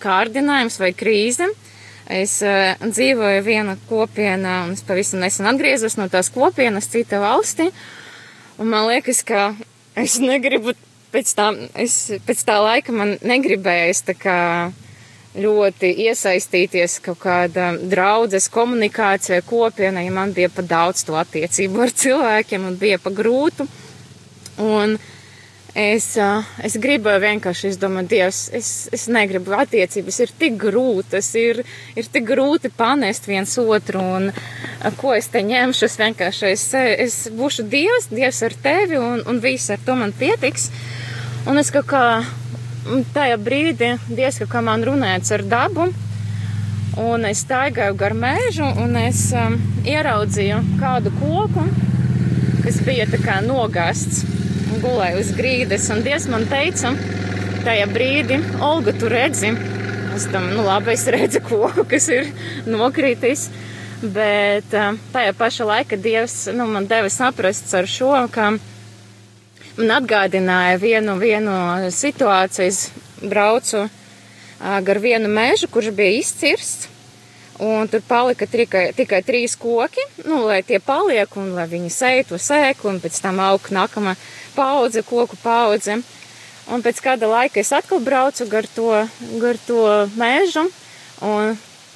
[0.00, 1.48] kārdinājums vai krīze.
[2.08, 7.68] Es uh, dzīvoju viena kopienā, un es pavisam nesen atgriezos no tās kopienas cita valstī,
[8.56, 9.50] un man liekas, ka
[9.98, 10.72] es negribu
[11.12, 14.38] pēc tā, es, pēc tā laika man negribējās tā kā
[15.38, 21.92] ļoti iesaistīties kaut kāda draudzes komunikācija kopiena, ja man bija pa daudz to attiecību ar
[21.92, 23.68] cilvēkiem un bija pa grūtu.
[24.64, 25.17] Un, uh,
[25.78, 26.08] Es,
[26.66, 31.60] es gribēju vienkārši, es domāju, Dievs, es, es negribu attiecības, ir tik grūtas, ir,
[31.94, 34.32] ir tik grūti panest viens otru, un
[34.98, 39.38] ko es te ņemšu, es vienkārši, es, es būšu Dievs, Dievs ar tevi, un, un
[39.44, 40.66] viss ar to man pietiks.
[41.46, 42.02] Un es kaut kā
[43.14, 45.86] tajā brīdī, Dievs kaut kā man runāts ar dabu,
[46.98, 49.54] un es staigāju gar mēžu, un es um,
[49.86, 51.68] ieraudzīju kādu koku,
[52.66, 54.26] kas bija tā kā nogāsts
[54.82, 56.92] gulēju uz grīdas, un Dievs man teica,
[57.64, 59.52] tajā brīdī, Olga, tu redzi,
[60.16, 62.28] es tam, nu labi, es redzu koku, kas ir
[62.68, 63.48] nokritis,
[64.02, 64.68] bet
[65.14, 68.50] tajā paša laika Dievs, nu, man deva saprast ar šo, ka
[69.78, 71.56] man atgādināja vienu, vienu
[71.94, 73.86] situāciju, es braucu
[74.58, 76.88] gar vienu mežu, kurš bija izcirsts,
[77.58, 82.38] Un tur palika tikai, tikai trīs koki, nu, lai tie paliek un lai viņi sēto
[82.38, 84.14] sēklu un pēc tam aug nākamā
[84.58, 86.00] paudze, koku paudze.
[86.68, 88.90] Un pēc kāda laika es atkal braucu gar to,
[89.40, 89.84] gar to
[90.20, 90.66] mežu
[91.24, 91.54] un,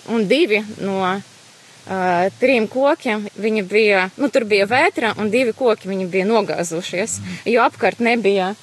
[0.09, 5.91] un divi no uh, trim kokiem viņi bija, nu, tur bija vētra un divi koki
[5.91, 7.19] viņi bija nogāzušies,
[7.53, 8.55] jo apkārt nebija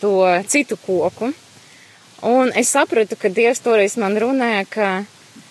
[0.00, 1.32] to citu koku.
[2.26, 4.88] Un es sapratu, ka Dievs toreiz man runāja, ka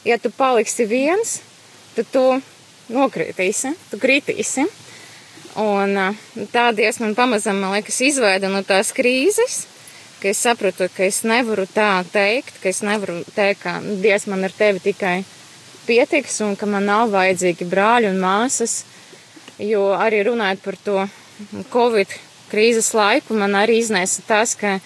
[0.08, 1.38] ja tu paliksi viens,
[1.96, 2.24] tad tu
[2.90, 4.66] nokritīsi, tu kritīsi.
[5.62, 5.96] Un
[6.52, 9.62] tā Dievs man pamazam, man liekas, izvaida no tās krīzes,
[10.20, 14.44] ka es sapratu, ka es nevaru tā teikt, ka es nevaru teikt, ka Dievs man
[14.48, 15.16] ar tevi tikai
[15.86, 18.84] pietiks un ka man nav vajadzīgi brāļi un māsas,
[19.62, 21.08] jo arī runājot par to
[21.72, 22.12] Covid
[22.52, 24.80] krīzes laiku, man arī iznesa tas, ka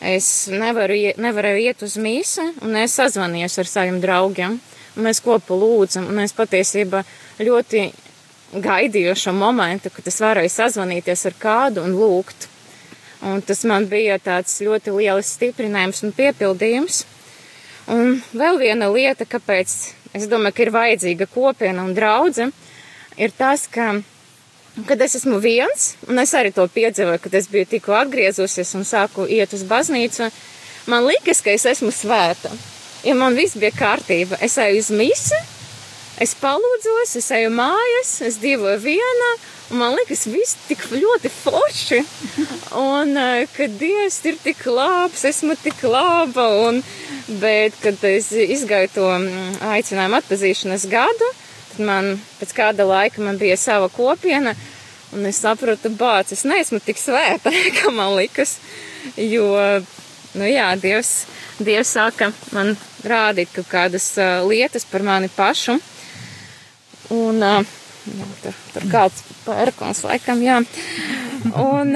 [0.00, 4.56] Es nevaru, nevarēju iet uz mīsu, un es sazvanījos ar saviem draugiem.
[4.96, 7.02] Mēs kopā lūdzam, un es patiesībā
[7.44, 7.82] ļoti
[8.52, 12.48] gaidīju šo momentu, kad es varēju sazvanīties ar kādu un lūgt.
[13.26, 17.02] Un tas man bija tāds ļoti liels stiprinājums un piepildījums.
[17.90, 19.74] Un vēl viena lieta, kāpēc
[20.16, 22.48] es domāju, ka ir vajadzīga kopiena un draudze,
[23.18, 23.98] ir tas, ka
[24.86, 28.86] kad es esmu viens, un es arī to piedzīvoju, kad es biju tikko atgriezusies un
[28.86, 30.30] sāku iet uz baznīcu,
[30.90, 32.52] man liekas, ka es esmu svēta.
[33.04, 35.38] Ja man viss bija kārtība, es eju uz misi,
[36.20, 39.30] es palūdzos, es eju mājas, es dzīvoju viena,
[39.70, 42.00] un man liekas, viss tik ļoti forši.
[42.78, 46.82] Un, eh, ka Dievs ir tik labs, esmu tik laba, un,
[47.42, 51.30] bet, kad es izgāju to mm, aicinājumu atpazīšanas gadu,
[51.70, 54.56] Tad man pēc kāda laika man bija sava kopiena,
[55.14, 58.56] un es sapratu, bāc, es neesmu tik svēta, kā man likas,
[59.16, 59.46] jo,
[60.34, 61.12] nu jā, Dievs,
[61.60, 62.74] Dievs sāka man
[63.06, 65.78] rādīt kaut kādas uh, lietas par mani pašu,
[67.14, 70.58] un, jā, tur, tur kāds pērkons laikam, jā,
[71.60, 71.94] un,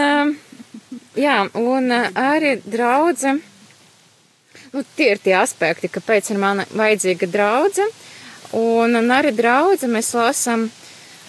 [1.18, 3.36] jā, un arī draudze,
[4.72, 7.88] nu, tie ir tie aspekti, kāpēc ir mana vajadzīga draudze,
[8.54, 10.68] Un, un arī draudzi mēs lasām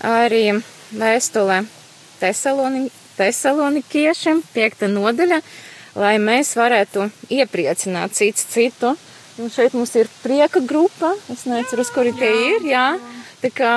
[0.06, 0.60] arī
[0.94, 1.64] vēstulē
[2.20, 5.40] Tesaloni, Tesalonikiešiem, piekta nodaļa,
[5.98, 8.94] lai mēs varētu iepriecināt cits citu.
[9.42, 12.86] Un šeit mums ir prieka grupa, es neceru, kuri tie ir, jā.
[13.46, 13.72] Tā kā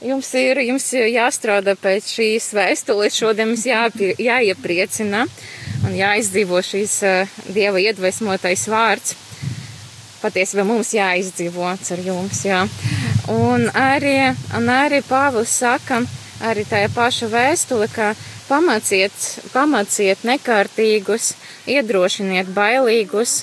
[0.00, 5.26] jums ir, jums jāstrādā pēc šīs vēstules, šodien mums jāpie, jāiepriecina
[5.84, 9.12] un jāizdzīvo šīs uh, Dieva iedvesmotais vārds.
[10.22, 12.62] Patiesībā mums jāizdzīvo ar jums, jā.
[13.28, 14.16] Un arī,
[14.56, 16.00] un arī Pāvils saka,
[16.48, 18.14] arī tajā paša vēstule, ka
[18.48, 19.12] pamāciet,
[19.52, 21.34] pamāciet nekārtīgus,
[21.68, 23.42] iedrošiniet bailīgus,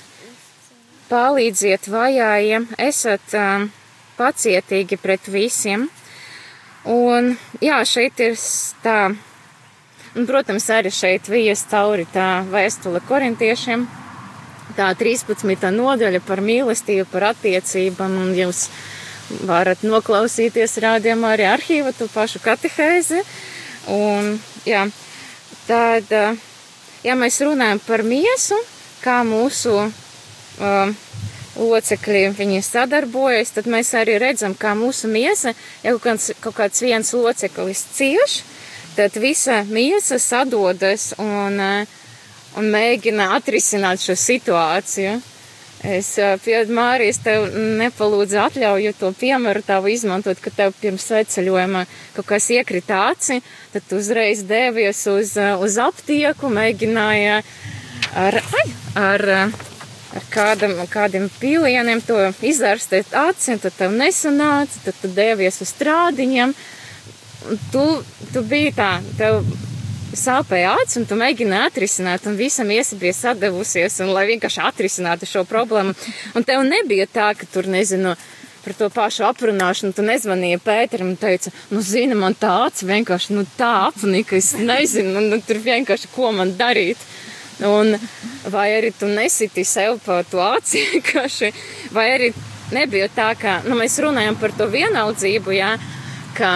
[1.14, 3.70] palīdziet vajājiem, esat um,
[4.18, 5.90] pacietīgi pret visiem.
[6.86, 8.38] Un, jā, šeit ir
[8.84, 9.00] tā,
[10.14, 13.88] un, protams, arī šeit vijas cauri tā vēstule korintiešiem
[14.76, 15.72] tā 13.
[15.72, 18.68] nodaļa par mīlestību, par attiecībām, un jūs
[19.48, 23.22] varat noklausīties rādījumā arī arhīva to pašu katehēzi.
[23.94, 24.36] Un,
[24.68, 24.86] jā,
[25.70, 26.12] tad,
[27.06, 28.58] ja mēs runājam par miesu,
[29.04, 30.94] kā mūsu uh,
[31.56, 36.84] locekļi viņi sadarbojas, tad mēs arī redzam, kā mūsu miesa, ja kaut kāds, kaut kāds
[36.84, 38.42] viens loceklis cieš,
[38.96, 41.60] tad visa miesa sadodas un,
[42.56, 45.22] un mēģina atrisināt šo situāciju.
[45.86, 51.84] Es pie Mārijas tev nepalūdzu atļauju to piemēru tavu izmantot, ka tev pirms sveceļojuma
[52.16, 53.42] kaut kas iekrita aci,
[53.74, 57.38] tad tu uzreiz devies uz, uz aptieku, mēģināja
[58.18, 58.68] ar, ai,
[59.04, 59.75] ar, ar
[60.32, 66.56] kādam, kādiem pīlieniem to izārstēt un tad tev nesanāca, tad tu devies uz strādiņiem.
[67.72, 67.86] Tu,
[68.34, 69.44] tu biji tā, tev
[70.16, 75.30] sāpēja acis, un tu mēģini atrisināt, un visam iesa bija sadevusies, un lai vienkārši atrisinātu
[75.30, 75.94] šo problēmu.
[76.36, 78.16] Un tev nebija tā, ka tur, nezinu,
[78.66, 83.36] par to pašu aprunāšanu, tu nezvanīji Pēteram un teici, nu, zini, man tā acis vienkārši,
[83.38, 87.02] nu, tā apnika, ka es nezinu, nu, tur vienkārši, ko man darīt.
[87.64, 87.96] Un
[88.52, 91.52] vai arī tu nesiti sev pa to aci vienkārši,
[91.96, 92.34] vai arī
[92.76, 95.76] nebija tā, ka, nu, mēs runājam par to vienaldzību, jā,
[96.36, 96.52] ka,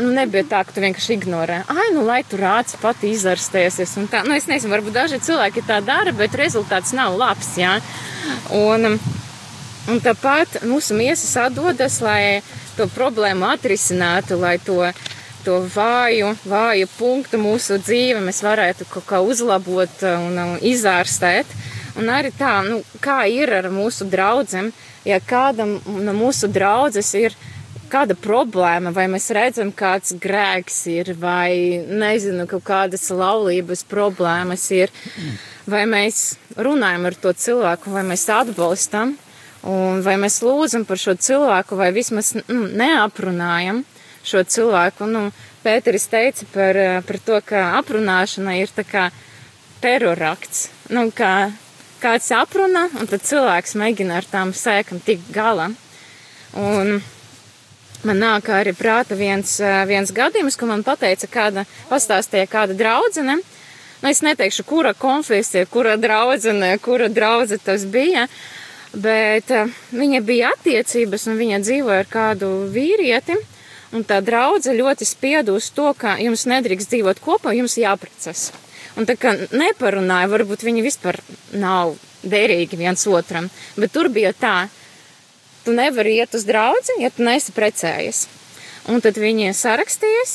[0.00, 1.62] nu, nebija tā, ka tu vienkārši ignorē.
[1.70, 3.94] Ai, nu, lai tur rāds pati izārstēsies.
[4.00, 7.76] Nu, es nezinu, varbūt daži cilvēki tā dara, bet rezultāts nav labs, jā.
[8.56, 8.96] Un,
[9.92, 12.42] un tāpat mūsu miesas atdodas, lai
[12.76, 14.80] to problēmu atrisinātu, lai to,
[15.44, 21.50] to vāju, vāju punktu mūsu dzīve mēs varētu kaut kā uzlabot un, un izārstēt.
[22.00, 24.70] Un arī tā, nu, kā ir ar mūsu draudzēm,
[25.04, 27.36] ja kādam no mūsu draudzes ir
[27.92, 34.92] kāda problēma, vai mēs redzam, kāds grēks ir, vai nezinu, kaut kādas laulības problēmas ir,
[35.68, 39.18] vai mēs runājam ar to cilvēku, vai mēs atbalstam,
[39.68, 43.84] un vai mēs lūdzam par šo cilvēku, vai vismaz nu, neaprunājam
[44.26, 45.08] šo cilvēku.
[45.10, 45.30] Nu,
[45.62, 49.08] Pēteris teica par, par to, ka aprunāšana ir tā kā
[49.82, 50.68] terorakts.
[50.90, 51.52] Nu, kā
[52.02, 55.68] kāds apruna, un tad cilvēks mēģina ar tām sēkam tikt galā.
[56.58, 56.98] Un
[58.02, 59.54] man nāk arī prāta viens,
[59.88, 63.38] viens gadījums, ko man pateica kāda, pastāstīja kāda draudzene.
[64.02, 68.26] Nu, es neteikšu, kura konfesija, kura draudzene, kura draudze tas bija,
[68.92, 73.38] bet uh, viņa bija attiecības un viņa dzīvoja ar kādu vīrieti.
[73.92, 78.50] Un tā draudze ļoti spieda uz to, ka jums nedrīkst dzīvot kopā, jums jāprecas.
[78.96, 81.18] Un tā kā neparunāja, varbūt viņi vispār
[81.56, 84.56] nav derīgi viens otram, bet tur bija tā,
[85.64, 88.26] tu nevari iet uz draudzi, ja tu neesi precējies.
[88.92, 90.34] Un tad viņi sarakstījies,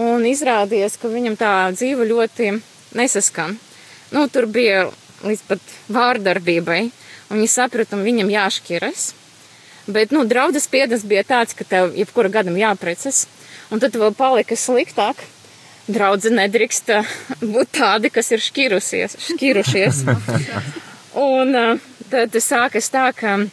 [0.00, 2.52] un izrādījās, ka viņam tā dzīve ļoti
[2.94, 3.56] nesaskan.
[4.14, 4.86] Nu, tur bija
[5.24, 6.80] līdz pat vārdarbībai,
[7.30, 9.12] un viņi saprata, viņam jāšķiras.
[9.86, 13.26] Bet, nu, draudzes piedas bija tāds, ka tev jebkura gadam jāprecas,
[13.68, 15.20] un tad vēl palika sliktāk.
[15.84, 16.88] Draudze nedrīkst
[17.54, 20.00] būt tādi, kas ir šķirusies, šķirušies.
[21.20, 23.48] un uh, tad sākas tā, ka uh,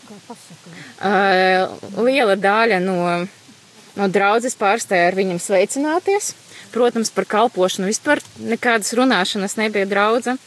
[1.99, 3.27] liela daļa no,
[3.99, 6.31] no draudzes pārstāja ar viņam sveicināties.
[6.71, 10.37] Protams, par kalpošanu vispār nekādas runāšanas nebija draudza.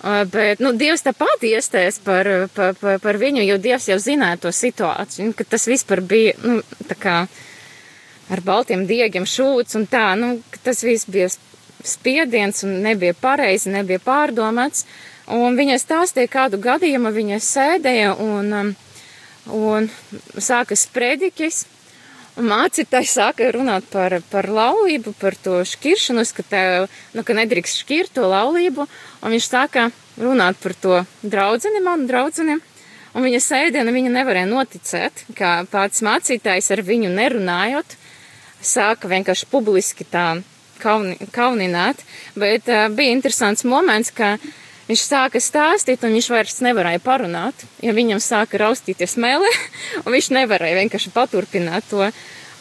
[0.00, 4.38] Uh, bet, nu, Dievs tāpat iestājas par, par, par, par viņu, jo Dievs jau zināja
[4.46, 6.62] to situāciju, ka tas vispār bija, nu,
[6.96, 7.26] kā
[8.30, 11.28] ar baltiem diegiem šūts un tā, nu, tas viss bija
[11.84, 14.86] spiediens un nebija pareizi, nebija pārdomāts.
[15.30, 18.72] Un viņa stāstīja kādu gadījumu, viņa sēdēja un um,
[19.46, 19.90] un
[20.38, 21.66] sākas predikis.
[22.38, 26.86] Un mācītājs sāka runāt par, par laulību, par to šķiršanos, ka, tev,
[27.16, 28.86] nu, ka nedrīkst šķirt to laulību.
[29.20, 29.88] Un viņš sāka
[30.20, 32.58] runāt par to draudzeni, manu draudzeni.
[33.10, 37.96] Un viņa sēdiena viņa nevarēja noticēt, ka pats mācītājs ar viņu nerunājot,
[38.62, 40.26] sāka vienkārši publiski tā
[40.80, 42.04] kauni, kaunināt.
[42.38, 44.36] Bet uh, bija interesants moments, ka
[44.90, 49.46] Viņš sāka stāstīt, un viņš vairs nevarēja parunāt, jo viņam sāka raustīties mele,
[50.02, 52.08] un viņš nevarēja vienkārši paturpināt to.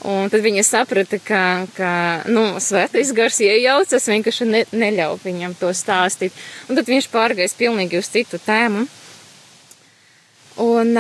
[0.07, 1.43] Un tad viņa saprata, ka,
[1.75, 1.91] ka
[2.31, 6.35] nu, svētais gars iejaucas, vienkārši ne, neļauj viņam to stāstīt.
[6.69, 8.85] Un tad viņš pārgājis pilnīgi uz citu tēmu.
[10.63, 10.95] Un,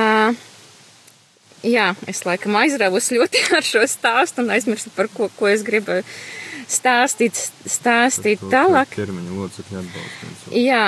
[1.63, 6.03] jā, es laikam aizrāvus ļoti ar šo stāstu un aizmirsu, par ko, ko es gribēju
[6.69, 8.91] stāstīt, stāstīt to, tālāk.
[8.97, 10.33] Ķermeņa locekļu atbalstu.
[10.59, 10.83] Jā,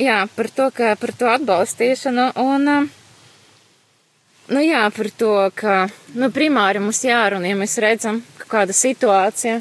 [0.00, 2.70] jā, par to, ka par to atbalstīšanu un,
[4.52, 5.78] nu jā, par to, ka,
[6.14, 9.60] nu, primāri mums jārunā, ja mēs redzam, ka kāda situācija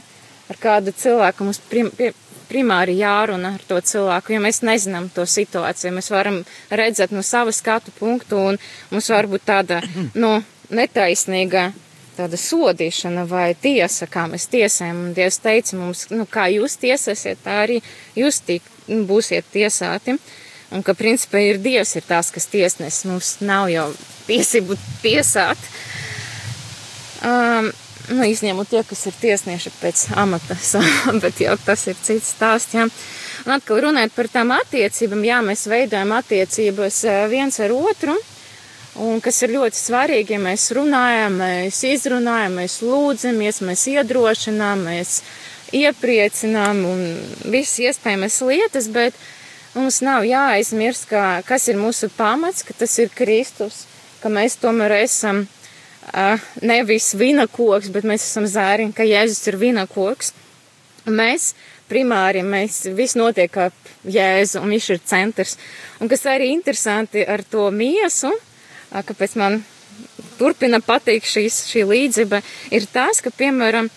[0.49, 2.11] ar kādu cilvēku mums prim, pie,
[2.49, 5.95] primāri jārunā ar to cilvēku, jo mēs nezinām to situāciju.
[5.97, 8.59] Mēs varam redzēt no sava skatu punktu, un
[8.91, 9.81] mums var būt tāda,
[10.23, 10.37] nu,
[10.69, 11.71] netaisnīga
[12.15, 15.01] tāda sodīšana vai tiesa, kā mēs tiesājam.
[15.07, 17.81] Un Dievs teica mums, nu, kā jūs tiesāsiet, tā arī
[18.15, 20.15] jūs tik, būsiet tiesāti.
[20.75, 23.03] Un ka, principā, ir Dievs ir tās, kas tiesnes.
[23.07, 23.87] Mums nav jau
[24.27, 25.69] tiesību tiesāt.
[27.25, 27.71] Um,
[28.11, 30.57] nu, izņemot tie, kas ir tiesnieši pēc amata,
[31.23, 32.75] bet jau tas ir cits stāsts.
[32.75, 32.89] Jā.
[33.45, 38.17] Un atkal runājot par tām attiecībām, jā, mēs veidojam attiecības viens ar otru.
[38.95, 45.17] Un kas ir ļoti svarīgi, ja mēs runājam, mēs izrunājam, mēs lūdzamies, mēs iedrošinām, mēs
[45.75, 47.01] iepriecinām un
[47.43, 49.17] visas iespējamas lietas, bet
[49.75, 53.83] mums nav jāaizmirst, ka, kas ir mūsu pamats, ka tas ir Kristus,
[54.21, 60.33] ka mēs tomēr esam uh, nevis vinakoks, bet mēs esam zēriņi, ka Jēzus ir vinakoks.
[61.05, 61.51] Mēs
[61.89, 65.55] primāri, mēs viss notiek ap Jēzu un viņš ir centrs.
[66.01, 68.31] Un kas arī interesanti ar to miesu,
[68.89, 69.61] kāpēc man
[70.39, 72.41] turpina patikt šīs, šī līdzība,
[72.75, 73.89] ir tas, ka, piemēram,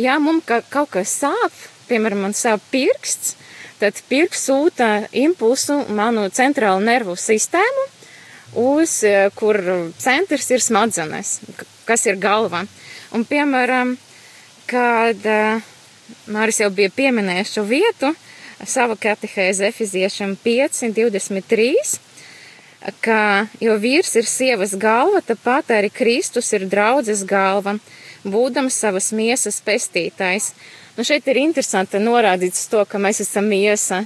[0.00, 3.36] ja mums ka, kaut kas sāp, piemēram, man sāp pirksts,
[3.80, 7.86] tad pirksts sūta impulsu manu centrālu nervu sistēmu,
[8.56, 8.98] uz
[9.36, 9.60] kur
[10.00, 11.40] centrs ir smadzenes,
[11.88, 12.64] kas ir galva.
[13.14, 13.96] Un, piemēram,
[14.70, 15.22] kad
[16.30, 18.12] Māris jau bija pieminējis šo vietu,
[18.64, 21.72] sava katehēze efiziešam 5, 23,
[23.02, 23.20] ka,
[23.60, 27.76] jo vīrs ir sievas galva, tāpat arī Kristus ir draudzes galva,
[28.24, 30.52] būdams savas miesas pestītājs.
[30.96, 34.04] Nu, šeit ir interesanti norādīts to, ka mēs esam miesa,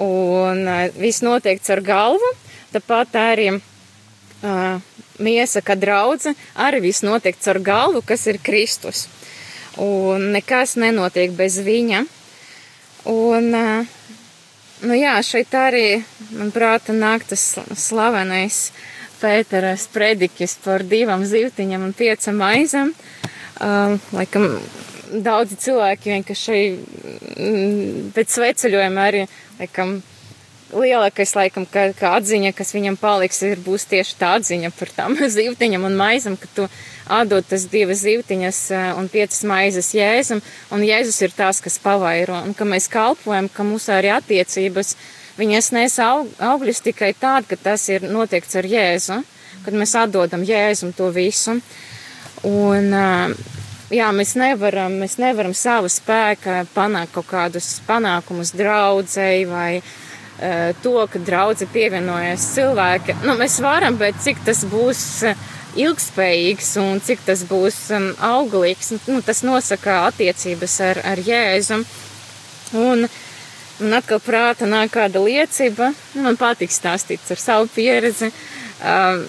[0.00, 0.64] un
[0.96, 2.30] viss noteikts ar galvu,
[2.72, 4.80] tāpat arī uh,
[5.22, 9.06] miesa, kā draudze, arī viss noteikts ar galvu, kas ir Kristus.
[9.78, 12.04] Un nekas nenotiek bez viņa.
[13.10, 13.94] Un uh,
[14.84, 16.02] Nu jā, šeit arī,
[16.34, 17.42] manuprāt, nāk tas
[17.78, 18.72] slavenais
[19.20, 22.90] Pēteras predikis par divām zīvtiņām un piecam maizam.
[23.62, 24.58] Um, laikam,
[25.22, 29.24] daudzi cilvēki vienkārši mm, pēc sveceļojuma arī,
[29.60, 29.98] laikam,
[30.74, 35.16] lielākais, laikam, kā, kā atziņa, kas viņam paliks, ir būs tieši tā atziņa par tām
[35.36, 36.68] zīvtiņam un maizam, ka tu
[37.04, 40.42] atdod tas divas zīvtiņas eh, un piecas maizes Jēzum,
[40.74, 44.94] un Jēzus ir tās, kas pavairo, un ka mēs kalpojam, ka mūsu arī attiecības,
[45.38, 49.20] viņas nes aug, augļus tikai tād, ka tas ir notiekts ar Jēzu,
[49.64, 51.58] kad mēs atdodam Jēzum to visu.
[52.44, 53.62] Un, eh,
[53.94, 60.96] jā, mēs nevaram, mēs nevaram savu spēku panākt kaut kādus panākumus draudzēji vai uh, to,
[61.10, 63.20] ka draudze pievienojas cilvēki.
[63.24, 65.44] Nu, mēs varam, bet cik tas būs uh,
[65.80, 71.80] ilgspējīgs un cik tas būs um, auglīgs, nu, tas nosaka attiecības ar, ar Jēzu.
[72.78, 73.06] Un,
[73.84, 78.30] un atkal prāta nāk kāda liecība, nu, man patīk stāstīt ar savu pieredzi.
[78.84, 79.24] Uh,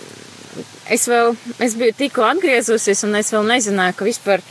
[0.92, 4.44] es vēl, es biju tikko atgriezusies un es vēl nezināju, ka vispār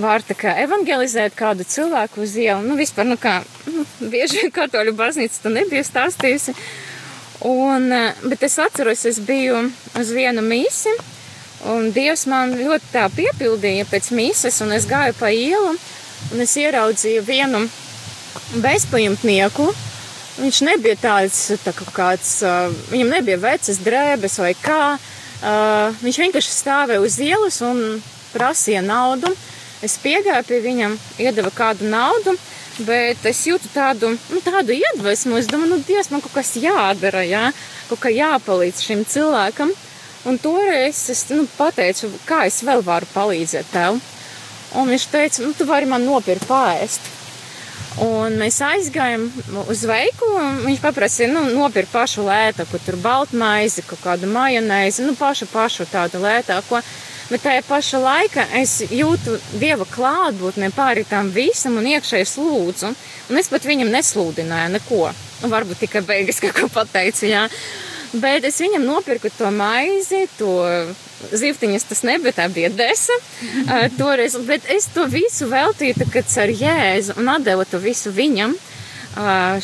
[0.00, 2.62] var tā kā evangelizēt kādu cilvēku uz ielu.
[2.64, 6.54] Nu, vispār, nu kā, nu, bieži katoļu baznīca to nebija stāstījusi.
[7.48, 7.90] Un,
[8.30, 9.64] bet es atceros, es biju
[9.98, 10.92] uz vienu mīsi,
[11.70, 15.76] Un Dievs man ļoti tā piepildīja pēc mīsas, un es gāju pa ielu,
[16.34, 17.60] un es ieraudzīju vienu
[18.64, 19.68] bezpajumtnieku.
[20.40, 24.96] Viņš nebija tāds, tā kā kāds, uh, viņam nebija vecas drēbes vai kā.
[25.42, 27.80] Uh, viņš vienkārši stāvēja uz ielas un
[28.30, 29.32] prasīja naudu.
[29.82, 32.36] Es piegāju pie viņam, iedeva kādu naudu,
[32.86, 35.40] bet es jūtu tādu, nu, tādu iedvesmu.
[35.40, 37.48] Es domāju, nu, Dievs, man kaut kas jādara, jā,
[37.88, 39.74] kaut kā jāpalīdz šim cilvēkam.
[40.30, 43.98] Un toreiz es nu, pateicu, kā es vēl varu palīdzēt tev.
[44.78, 47.11] Un viņš teica, nu, tu vari man nopirkt pāriest.
[48.00, 49.26] Un mēs aizgājām
[49.68, 55.16] uz veikalu, un viņš paprasīja, nu, nopirkt pašu lētāko, tur baltmaizi, kaut kādu majonēzi, nu,
[55.18, 56.80] pašu, pašu tādu lētāko.
[57.28, 62.90] Bet tajā pašā laikā es jūtu dieva klātbūtni pāri tam visam un iekšēji lūdzu.
[63.30, 65.06] Un es pat viņam nesludināju neko.
[65.42, 67.46] Nu, varbūt tikai beigas kaut ko pateicu, jā.
[68.12, 70.52] Bet es viņam nopirku to maizi, to
[71.30, 73.14] zivtiņas tas nebija, tā bija desa.
[73.62, 78.56] Uh, toreiz, bet es to visu veltīju, kad ar jēzu un atdevu to visu viņam,
[78.56, 79.56] uh,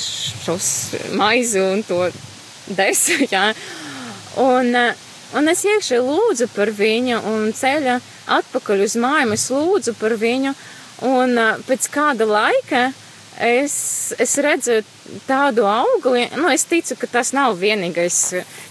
[0.45, 0.71] šos
[1.19, 2.07] maizi un to
[2.69, 3.51] desu, jā.
[4.39, 5.07] Un, uh,
[5.39, 7.99] un es iekšē lūdzu par viņu un ceļa
[8.39, 10.55] atpakaļ uz māju, es lūdzu par viņu.
[11.09, 12.89] Un uh, pēc kāda laika
[13.39, 14.81] es, es redzu
[15.29, 18.19] tādu augli, nu, es ticu, ka tas nav vienīgais,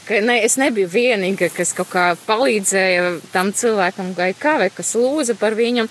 [0.08, 4.94] ka ne, es nebiju vienīga, kas kaut kā palīdzēja tam cilvēkam vai kā, vai kas
[5.00, 5.88] lūza par viņu.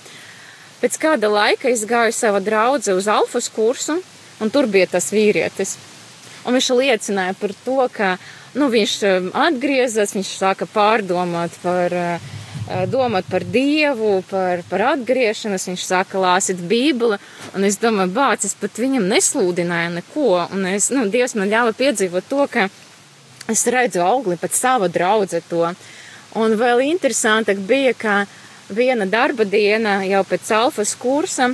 [0.82, 4.00] Pēc kāda laika es gāju sava draudze uz alfas kursu,
[4.40, 5.76] un tur bija tas vīrietis.
[6.46, 8.16] Un viņš liecināja par to, ka
[8.54, 12.34] nu, viņš um, atgriezās, viņš sāka pārdomāt par, uh,
[12.90, 17.18] domāt par Dievu, par, par atgriešanos, viņš sāka lāsīt Bībeli,
[17.54, 21.76] un es domāju, bāc, es pat viņam neslūdināju neko, un es, nu, Dievs man ļāva
[21.78, 22.66] piedzīvot to, ka
[23.50, 25.62] es redzu augli pat sava draudze to.
[26.36, 28.16] Un vēl interesantāk bija, ka
[28.68, 31.52] viena darba diena jau pēc alfas kursa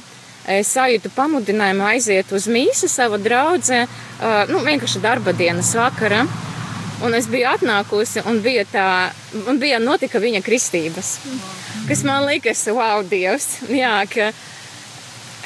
[0.49, 6.25] es sajūtu pamudinājumu aiziet uz mīsu sava draudze, uh, nu, vienkārši darba dienas vakara.
[7.03, 8.89] Un es biju atnākusi un bija tā,
[9.49, 11.17] un bija notika viņa kristības,
[11.89, 14.31] kas man likas, wow, Dievs, jā, ka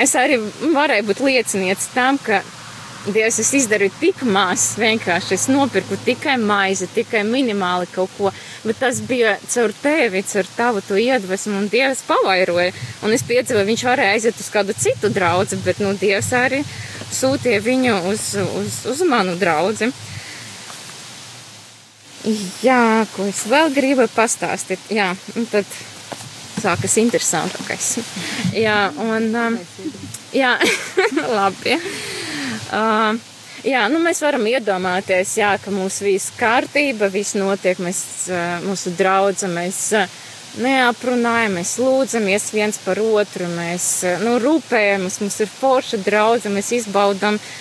[0.02, 0.36] es arī
[0.74, 2.42] varēju būt liecinieks tam, ka
[3.06, 8.32] Dievs, es izdarīju tik maz, vienkārši es nopirku tikai maizi, tikai minimāli kaut ko,
[8.66, 12.72] bet tas bija caur tevi, caur tavu to iedvesmu, un Dievs pavairoja,
[13.06, 16.64] un es piedzīvoju, viņš varēja aiziet uz kādu citu draudzi, bet, nu, Dievs arī
[17.14, 18.26] sūtīja viņu uz,
[18.58, 19.92] uz, uz manu draudzi.
[22.26, 25.12] Jā, ko es vēl gribu pastāstīt, jā,
[25.52, 25.68] tad
[26.58, 27.90] sākas interesantākais.
[28.56, 29.58] Jā, un, um,
[30.34, 30.56] jā,
[31.38, 31.76] labi.
[32.74, 33.14] Uh,
[33.62, 38.00] jā, nu mēs varam iedomāties, jā, ka mums viss kārtība, viss notiek, mēs,
[38.32, 40.18] uh, mūsu draudza, mēs uh,
[40.64, 46.74] neaprunājam, mēs lūdzamies viens par otru, mēs, uh, nu, rūpējamies, mums ir forša draudza, mēs
[46.80, 47.54] izbaudam uh,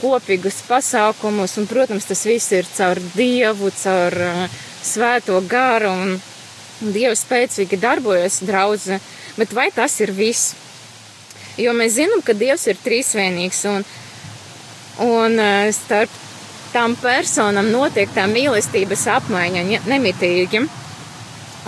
[0.00, 7.22] kopīgus pasākumus, un, protams, tas viss ir caur Dievu, caur uh, svēto garu, un Dievs
[7.24, 8.98] spēcīgi darbojas draudze,
[9.38, 10.52] bet vai tas ir viss?
[11.56, 13.86] Jo mēs zinām, ka Dievs ir trīsvienīgs, un
[15.02, 15.40] Un
[15.74, 16.10] starp
[16.70, 20.60] tām personām notiek tā mīlestības apmaiņa nemitīgi.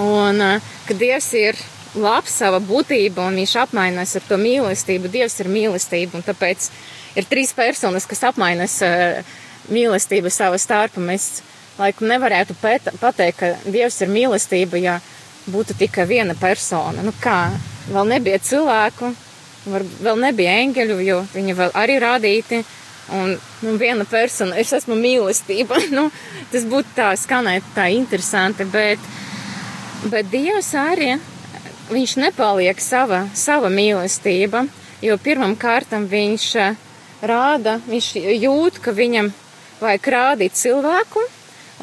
[0.02, 0.42] Un
[0.86, 1.58] ka Dievs ir
[1.96, 5.10] labs sava būtība un viņš apmainās ar to mīlestību.
[5.10, 6.70] Dievs ir mīlestība un tāpēc
[7.16, 9.36] ir trīs personas, kas apmainas eh,
[9.72, 11.02] mīlestību savā starpā.
[11.02, 11.42] Mēs
[11.80, 14.98] laikam nevarētu pēt, pateikt, ka Dievs ir mīlestība, ja
[15.50, 17.04] būtu tikai viena persona.
[17.06, 17.50] Nu kā,
[17.90, 19.12] vēl nebija cilvēku,
[19.66, 22.64] var, vēl nebija eņģeļu, jo viņi vēl arī rādīti
[23.08, 25.78] Un nu, viena persona, es esmu mīlestība.
[25.96, 26.08] nu,
[26.50, 29.02] tas būtu tā skanēt tā interesanti, bet,
[30.10, 31.14] bet Dievs arī,
[31.92, 34.64] viņš nepaliek sava, sava mīlestība,
[35.06, 36.82] jo pirmam kārtam viņš eh,
[37.22, 38.10] rāda, viņš
[38.42, 39.30] jūt, ka viņam
[39.80, 41.22] vajag rādīt cilvēku,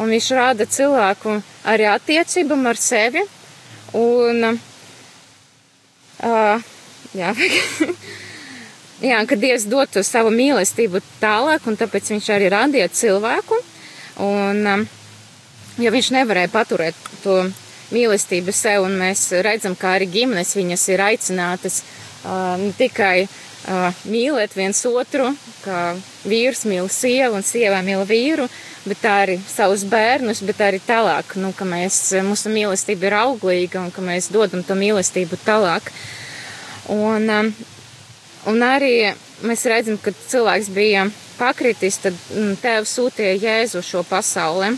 [0.01, 1.37] un viņš rāda cilvēku
[1.69, 3.23] arī attiecībam ar sevi.
[3.93, 4.57] Un,
[6.23, 6.69] uh,
[7.13, 7.33] jā,
[9.03, 13.57] Jā, ka Dievs dod to savu mīlestību tālāk, un tāpēc viņš arī radīja cilvēku.
[14.23, 14.85] Un, um,
[15.83, 17.41] ja viņš nevarēja paturēt to
[17.91, 23.42] mīlestību sev, un mēs redzam, kā arī ģimenes viņas ir aicinātas uh, ne tikai uh,
[24.09, 25.29] mīlēt viens otru,
[25.63, 25.93] kā
[26.27, 28.49] vīrs mīl sievu un sievā mīl vīru,
[28.83, 33.93] bet arī savus bērnus, bet arī tālāk, nu, ka mēs, mūsu mīlestība ir auglīga un
[33.95, 35.93] ka mēs dodam to mīlestību tālāk.
[36.91, 37.53] Un, um,
[38.43, 39.13] Un arī
[39.47, 41.05] mēs redzam, ka cilvēks bija
[41.37, 44.73] pakritis, tad mm, tēvs sūtīja Jēzu šo pasauli.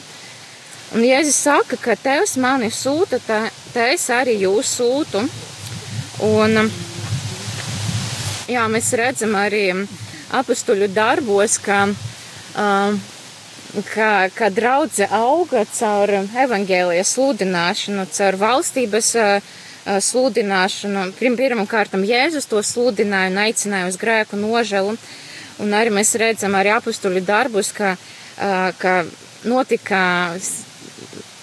[0.93, 3.39] Un Jēzus saka, ka tevs mani sūta, tā,
[3.73, 5.23] tā es arī jūs sūtu.
[6.29, 6.61] Un,
[8.51, 9.67] jā, mēs redzam arī
[10.35, 11.85] apustuļu darbos, ka,
[13.91, 16.13] ka, ka draudze auga caur
[16.45, 19.53] evaņģēlijas sludināšanu, caur valstības uh,
[19.85, 21.11] sludināšanu.
[21.19, 24.95] Pirmam kārtam Jēzus to sludināja un aicināja uz grēku nožēlu.
[25.61, 27.93] Un arī mēs redzam arī apustuļu darbus, ka,
[28.81, 28.95] ka
[29.47, 30.01] notika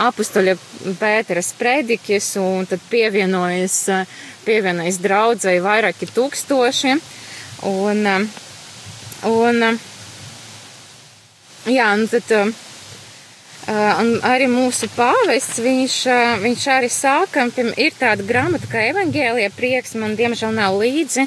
[0.01, 0.57] apustuļa
[0.99, 3.79] Pēteras predikis un tad pievienojas,
[4.47, 6.97] pievienojas draudzēji vairāki tūkstoši.
[7.69, 8.07] Un,
[9.31, 9.65] un,
[11.71, 12.37] jā, un tad
[13.71, 15.97] un arī mūsu pāvests, viņš,
[16.43, 17.47] viņš arī sāka,
[17.79, 21.27] ir tāda grāmata kā Evangēlija prieks, man diemžēl nav līdzi.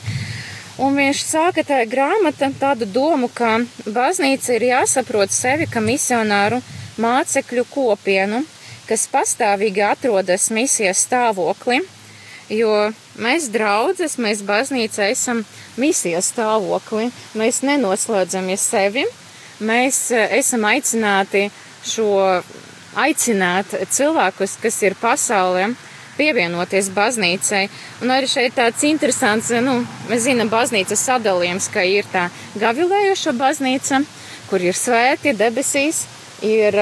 [0.84, 6.60] Un viņš sāka tā grāmata tādu domu, ka baznīca ir jāsaprot sevi, ka misionāru
[7.00, 8.44] mācekļu kopienu,
[8.90, 11.82] kas pastāvīgi atrodas misijas stāvokli,
[12.54, 12.74] jo
[13.22, 15.44] mēs draudzes, mēs baznīca esam
[15.82, 19.06] misijas stāvokli, mēs nenoslēdzamies sevi,
[19.66, 21.48] mēs uh, esam aicināti
[21.86, 22.42] šo
[22.96, 25.70] aicināt cilvēkus, kas ir pasaulē,
[26.16, 27.66] pievienoties baznīcai.
[28.04, 32.30] Un arī šeit tāds interesants, nu, mēs zinām baznīcas sadalījums, ka ir tā
[32.62, 34.02] gavilējoša baznīca,
[34.50, 36.06] kur ir svēti debesīs,
[36.46, 36.80] ir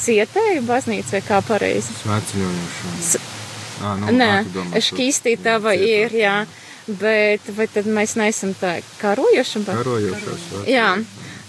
[0.00, 1.94] cietēju baznīca vai kā pareizi?
[2.02, 2.92] Svētceļojoša.
[3.00, 3.22] S...
[3.84, 4.30] À, nu, Nē,
[4.86, 6.34] šķīstītava ir, jā.
[7.00, 8.76] bet vai tad mēs neesam tā?
[9.80, 10.46] Karojošās.
[10.54, 10.64] vai?
[10.70, 10.88] Jā,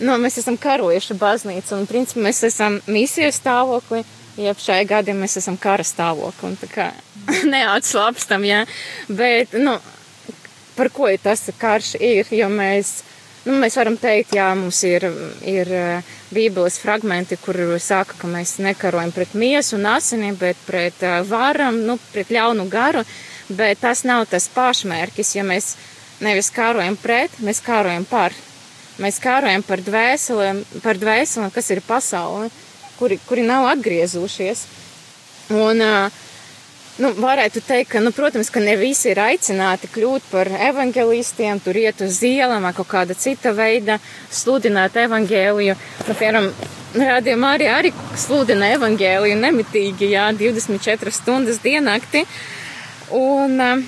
[0.01, 4.03] nu, mēs esam karojuši baznīcu, un principā mēs esam misijas stāvoklī,
[4.41, 6.89] jeb šai gadiem mēs esam kara stāvoklī, un tā kā
[7.53, 8.63] neatslāpstam, jā,
[9.07, 9.77] bet, nu,
[10.75, 12.97] par ko ir tas karš ir, jo mēs,
[13.45, 15.05] nu, mēs varam teikt, jā, mums ir,
[15.45, 21.03] ir eh, bībeles fragmenti, kur saka, ka mēs nekarojam pret miesu un asinīm, bet pret
[21.05, 23.05] uh, varam, nu, pret ļaunu garu,
[23.49, 25.75] bet tas nav tas pašmērķis, ja mēs
[26.25, 28.35] nevis kārojam pret, mēs kārojam par.
[28.99, 32.49] Mēs kārojam par dvēselēm, par dvēselēm, kas ir pasaule,
[32.99, 34.65] kuri, kuri nav atgriezušies.
[35.53, 36.21] Un, uh,
[37.01, 41.77] nu, varētu teikt, ka, nu, protams, ka ne visi ir aicināti kļūt par evangelistiem, tur
[41.79, 43.99] iet uz ielām vai kaut kāda cita veida
[44.31, 45.75] sludināt evangēliju.
[46.07, 46.49] Nu, piemēram,
[46.95, 52.25] rādījumā arī, arī sludina evangēliju nemitīgi, jā, 24 stundas diennakti.
[53.15, 53.85] Un, uh,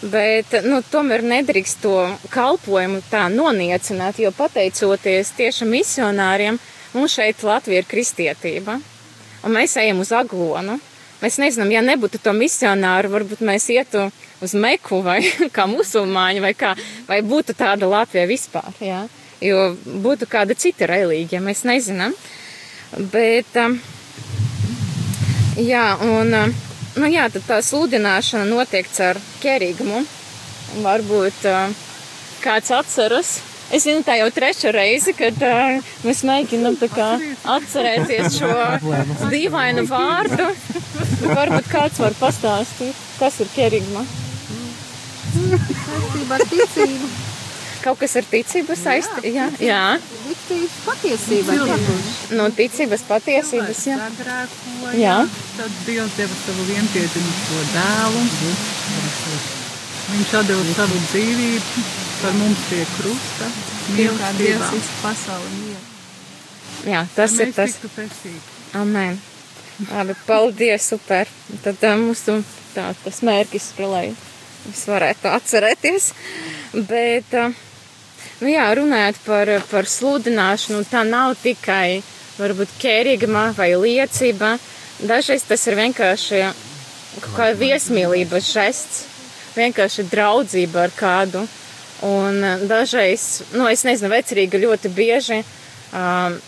[0.00, 1.94] Bet, nu, tomēr nedrīkst to
[2.32, 6.56] kalpojumu tā noniecināt, jo pateicoties tieši misionāriem,
[6.94, 8.78] mums šeit Latvija ir kristietība.
[9.44, 10.78] Un mēs ejam uz aglonu.
[11.20, 14.06] Mēs nezinām, ja nebūtu to misionāru, varbūt mēs ietu
[14.40, 15.20] uz Meku vai
[15.56, 16.74] kā musulmaņi vai kā,
[17.08, 19.04] vai būtu tāda Latvija vispār, jā.
[19.40, 19.70] Jo
[20.04, 22.12] būtu kāda cita reliģija, mēs nezinām.
[23.12, 23.78] Bet, um,
[25.56, 26.56] jā, un, um,
[27.00, 30.02] nu jā, tad tā sludināšana notiek ar kerigmu.
[30.84, 31.72] Varbūt uh,
[32.44, 33.38] kāds atceras.
[33.70, 37.10] Es zinu, tā jau trešā reize, kad uh, mēs mēģinām kā
[37.56, 40.50] atcerēties šo dīvainu vārdu.
[41.30, 44.02] Varbūt kāds var pastāstīt, kas ir kerigma.
[45.30, 47.10] saistībā ar ticību.
[47.80, 49.30] Kaut kas ar ticību saistīts.
[49.32, 49.84] Jā, jā.
[50.26, 51.56] Ticības patiesībai.
[52.36, 53.80] no ticības patiesības.
[53.88, 53.96] Jā.
[55.00, 55.16] Jā.
[55.56, 58.26] tad Dievs deva savu vienpiedzimušo dēlu.
[60.10, 61.88] Viņš deva savu dzīvību
[62.20, 63.48] par mums pie krusta.
[63.90, 65.82] Kā mīlestībā, Dievs visu pasauli mīl.
[66.92, 67.76] jā, tas ir tas.
[68.78, 69.18] Amen.
[69.88, 71.28] Labi, paldies, super.
[71.64, 72.40] Tad mūsu
[72.74, 74.06] tā, tas mērķis ir, lai
[74.70, 76.10] es varētu atcerēties.
[76.88, 77.34] Bet,
[78.40, 82.02] nu jā, runājot par, par sludināšanu, tā nav tikai
[82.38, 84.56] varbūt kērīguma vai liecība.
[85.00, 86.42] Dažreiz tas ir vienkārši
[87.20, 89.00] kaut kā viesmīlības žests,
[89.56, 91.46] vienkārši draudzība ar kādu.
[92.06, 95.42] Un uh, dažreiz, nu, es nezinu, vecerīga ļoti bieži.
[95.92, 96.38] Um,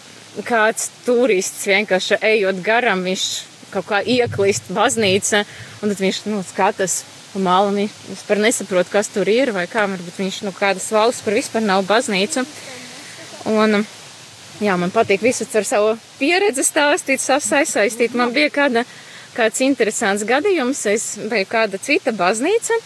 [0.49, 3.25] kāds turists vienkārši ejot garām, viņš
[3.73, 5.43] kaut kā ieklīst baznīca,
[5.81, 7.03] un tad viņš, nu, skatās
[7.35, 11.25] malu, un viņš vispār nesaprot, kas tur ir, vai kā, varbūt viņš, nu, kādas valsts,
[11.25, 12.45] kur vispār nav baznīca.
[13.49, 13.83] Un,
[14.63, 18.17] jā, man patīk visus ar savu pieredzi stāstīt, sasaistīt.
[18.19, 18.85] Man bija kāda,
[19.37, 22.77] kāds interesants gadījums, es biju kāda cita baznīca,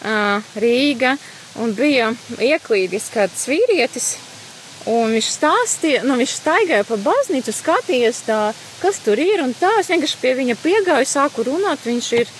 [0.00, 0.16] ā,
[0.60, 1.16] Rīga,
[1.60, 4.14] un bija ieklīdis kāds vīrietis,
[4.88, 8.38] Un viņš stāstīja, nu, viņš staigāja pa baznīcu, skatījās tā,
[8.80, 12.30] kas tur ir, tā es vienkārši pie viņa piegāju, sāku runāt, viņš ir,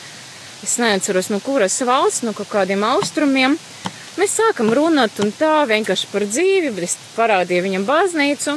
[0.64, 3.59] es neatceros, no kuras valsts, no kaut kādiem austrumiem.
[4.16, 8.57] Mēs sākam runāt un tā vienkārši par dzīvi, bet es parādīju viņam baznīcu.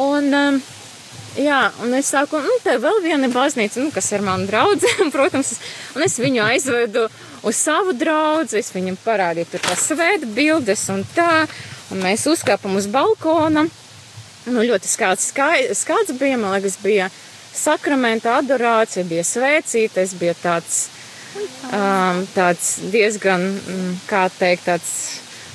[0.00, 0.58] Un, um,
[1.36, 5.56] jā, un es sāku, nu, te vēl viena baznīca, nu, kas ir mana draudzene, protams,
[5.96, 7.08] un es viņu aizvedu
[7.46, 11.46] uz savu draudzi, es viņam parādīju tur tās svēta bildes un tā,
[11.92, 13.68] un mēs uzkāpam uz balkona.
[14.48, 15.32] Nu, ļoti skāds,
[15.76, 17.10] skāds bija, man liekas, bija
[17.52, 20.86] sakramenta adorācija, bija svēcītais, bija tāds,
[21.68, 24.92] um, tāds diezgan, mm, kā teikt, tāds,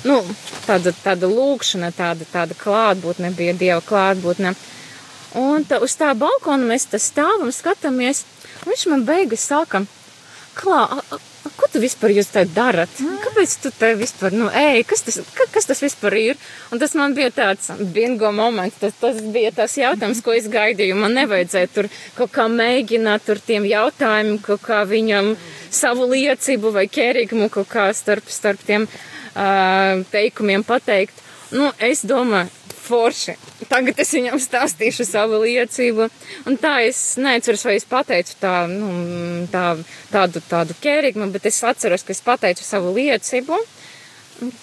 [0.06, 0.20] nu,
[0.68, 4.54] tāda, tāda lūkšana, tāda, tāda klātbūtne, bija Dieva klātbūtne.
[5.38, 8.22] Un tā, uz tā balkona mēs tā stāvam, skatāmies,
[8.64, 9.82] viņš man beigas saka,
[10.54, 11.18] klā, a, a,
[11.58, 12.90] ko tu vispār jūs te darat?
[13.24, 16.40] Kāpēc tu te vispār, nu, ej, kas tas, ka, kas tas vispār ir?
[16.70, 20.96] Un tas man bija tāds bingo moments, tas, tas bija tas jautājums, ko es gaidīju.
[20.98, 25.34] Man nevajadzēja tur kaut kā mēģināt tur tiem jautājumiem, kaut kā viņam
[25.74, 31.22] savu liecību vai ķērīgumu kaut kā starp, starp tiem uh, teikumiem pateikt.
[31.54, 32.50] Nu, es domāju,
[32.84, 33.34] forši.
[33.70, 36.08] Tagad es viņam stāstīšu savu liecību.
[36.48, 38.90] Un tā es neatceros, vai es pateicu tā, nu,
[39.52, 39.66] tā,
[40.12, 43.60] tādu, tādu kērīgumu, bet es atceros, ka es pateicu savu liecību,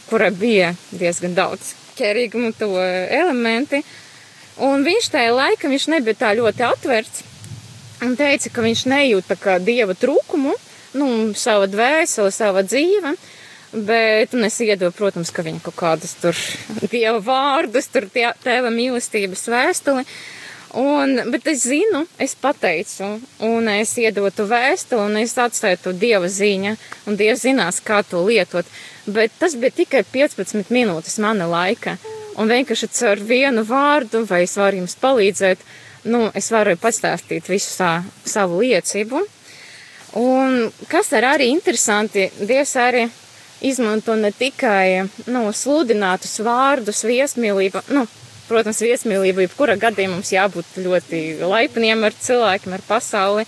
[0.10, 3.82] kura bija diezgan daudz kērīgumu to elementi.
[4.62, 7.28] Un viņš tajā laikā, viņš nebija tā ļoti atverts
[8.06, 10.54] un teica, ka viņš nejūt tā kā dieva trūkumu,
[10.98, 11.08] nu,
[11.38, 13.14] sava dvēsele, sava dzīve.
[13.72, 16.36] Bet, es iedodu, protams, ka viņa kaut kādas tur
[16.92, 20.04] dieva vārdus, tur tēva mīlestības vēstuli.
[20.82, 23.08] Un, bet es zinu, es pateicu,
[23.44, 26.76] un es iedotu vēstu, un es atstāju to dieva ziņa,
[27.08, 28.68] un dievs zinās, kā to lietot.
[29.08, 31.98] Bet tas bija tikai 15 minūtes mana laika.
[32.40, 35.64] Un vienkārši ar vienu vārdu, vai es varu jums palīdzēt,
[36.12, 37.92] nu, es varu pastāstīt visu tā,
[38.28, 39.26] savu liecību.
[40.20, 43.06] Un kas ir arī interesanti, Dievs arī
[43.62, 48.06] izmanto ne tikai nu, sludinātus vārdus, viesmīlību, nu,
[48.50, 53.46] protams, viesmīlība, jebkura gadījumā mums jābūt ļoti laipniem ar cilvēkiem, ar pasauli.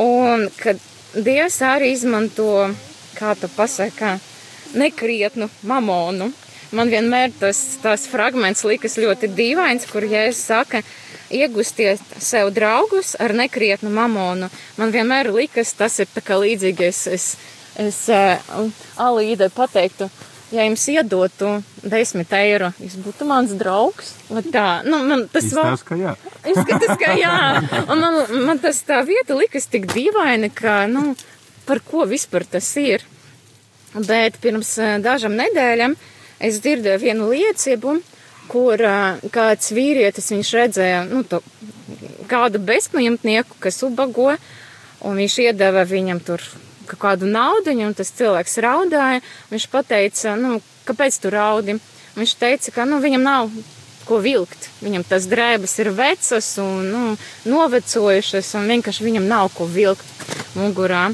[0.00, 0.80] Un kad
[1.12, 2.70] Dievs arī izmanto,
[3.18, 4.14] kā tu pasaka,
[4.72, 6.30] nekrietnu mamonu.
[6.72, 10.80] Man vienmēr tas, tas fragments likas ļoti dīvains, kur Jēzus saka,
[11.28, 14.48] iegustiet sev draugus ar nekrietnu mamonu.
[14.80, 18.68] Man vienmēr likas, tas ir tā kā līdzīgais, es, es uh,
[19.00, 20.08] Alīdai pateiktu,
[20.52, 21.50] ja jums iedotu
[21.82, 24.12] desmit eiro, jūs būtu mans draugs.
[24.52, 25.72] Tā, nu, man tas vēl.
[25.72, 26.14] Izskatās, ka jā.
[26.52, 27.36] Izskatās, ka jā.
[27.86, 31.14] Un man, man tas tā vieta likas tik dīvaini, ka, nu,
[31.68, 33.04] par ko vispār tas ir.
[33.92, 35.96] Bet pirms dažam nedēļam
[36.42, 37.98] es dzirdēju vienu liecību,
[38.52, 38.80] kur
[39.32, 41.42] kāds vīrietis viņš redzēja, nu, to,
[42.28, 44.32] kādu bezpajumtnieku, kas ubago,
[45.04, 46.44] un viņš iedeva viņam tur
[47.00, 49.22] kādu naudu, un tas cilvēks raudāja.
[49.52, 51.78] Viņš pateica, nu, kāpēc tu raudi?
[52.16, 53.52] Viņš teica, ka, nu, viņam nav
[54.06, 54.68] ko vilkt.
[54.82, 57.02] Viņam tas drēbes ir vecas un, nu,
[57.48, 60.26] novecojušas, un vienkārši viņam nav ko vilkt
[60.58, 61.10] mugurā.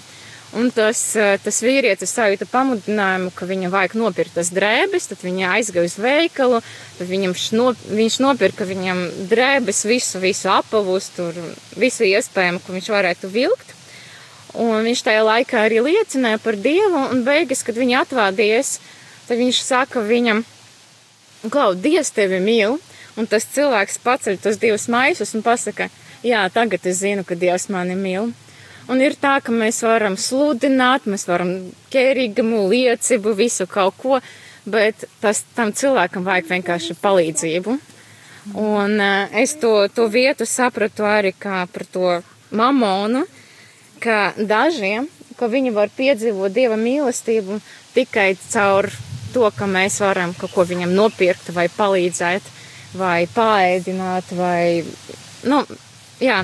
[0.57, 1.03] Un tas,
[1.45, 6.63] tas vīrietis sajūta pamudinājumu, ka viņam vajag nopirkt tas drēbes, tad viņa aizgāja uz veikalu,
[6.97, 11.37] tad viņam šno, viņš nopirka viņam drēbes, visu, visu apavus, tur
[11.77, 13.78] visu iespējamo, ko viņš varētu vilkt.
[14.59, 18.79] Un viņš tajā laikā arī liecināja par Dievu, un beigas, kad viņa atvādies,
[19.29, 20.43] tad viņš saka viņam,
[21.47, 22.81] Klau, Dievs tevi mīl,
[23.15, 25.87] un tas cilvēks paceļ tos divus maisus un pasaka,
[26.27, 28.33] jā, tagad es zinu, ka Dievs mani mīl.
[28.91, 31.53] Un ir tā, ka mēs varam sludināt, mēs varam
[31.93, 34.19] ķērīgumu, liecību, visu kaut ko,
[34.67, 37.79] bet tas tam cilvēkam vajag vienkārši palīdzību.
[38.59, 42.15] Un uh, es to, to vietu sapratu arī kā par to
[42.51, 43.27] mamonu,
[44.03, 47.61] ka dažiem, ka viņi var piedzīvot Dieva mīlestību
[47.95, 48.91] tikai caur
[49.35, 52.55] to, ka mēs varam kaut ko viņam nopirkt vai palīdzēt
[52.99, 54.85] vai pāēdināt vai,
[55.49, 55.63] nu,
[56.23, 56.43] jā.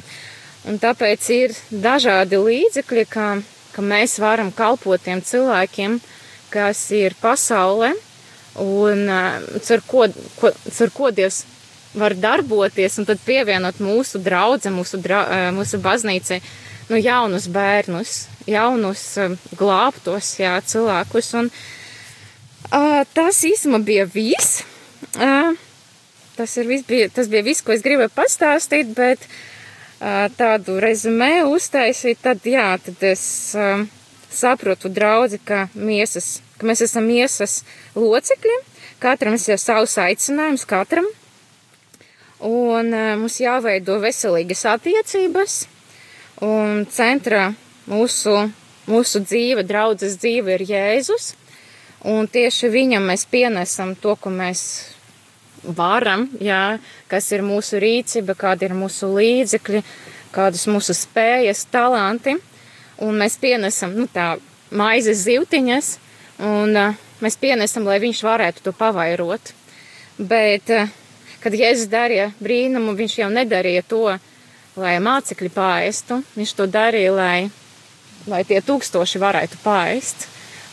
[0.64, 3.28] Un tāpēc ir dažādi līdzekļi, kā,
[3.74, 5.98] ka mēs varam kalpot tiem cilvēkiem,
[6.52, 7.90] kas ir pasaulē,
[8.62, 10.06] un uh, ko,
[10.38, 10.52] ko,
[10.94, 11.42] ko Dievs
[11.94, 16.40] var darboties, un tad pievienot mūsu draudze, mūsu, dra, uh, mūsu baznīcai,
[16.90, 18.14] nu, jaunus bērnus,
[18.50, 21.32] jaunus uh, glābtos, jā, cilvēkus.
[21.40, 24.62] Un uh, tas īsumā bija viss.
[25.14, 25.54] Uh,
[26.36, 32.22] tas, vis, bija, tas bija viss, ko es gribēju pastāstīt, bet uh, tādu rezumē uztaisīt,
[32.24, 33.24] tad jā, tad es
[33.58, 33.84] uh,
[34.34, 37.62] saprotu draudzi, ka miesas, ka mēs esam miesas
[37.96, 38.56] locekļi,
[39.02, 41.06] katram ir savs aicinājums, katram,
[42.44, 45.64] un uh, mums jāveido veselīgas attiecības,
[46.42, 47.52] un centrā
[47.90, 48.34] mūsu,
[48.90, 51.34] mūsu dzīve, draudzes dzīve ir Jēzus,
[52.08, 54.64] un tieši viņam mēs pienesam to, ko mēs
[55.64, 56.78] varam, jā,
[57.08, 59.82] kas ir mūsu rīcība, kādi ir mūsu līdzekļi,
[60.34, 62.36] kādas mūsu spējas, talanti.
[63.02, 64.36] Un mēs pienesam, nu tā,
[64.74, 65.88] maizes zivtiņas,
[66.46, 69.50] un uh, mēs pienesam, lai viņš varētu to pavairot.
[70.18, 70.92] Bet, uh,
[71.42, 74.04] kad Jēzus darīja brīnumu, viņš jau nedarīja to,
[74.80, 77.36] lai mācekļi pāestu, viņš to darīja, lai,
[78.30, 80.28] lai tie tūkstoši varētu pāest.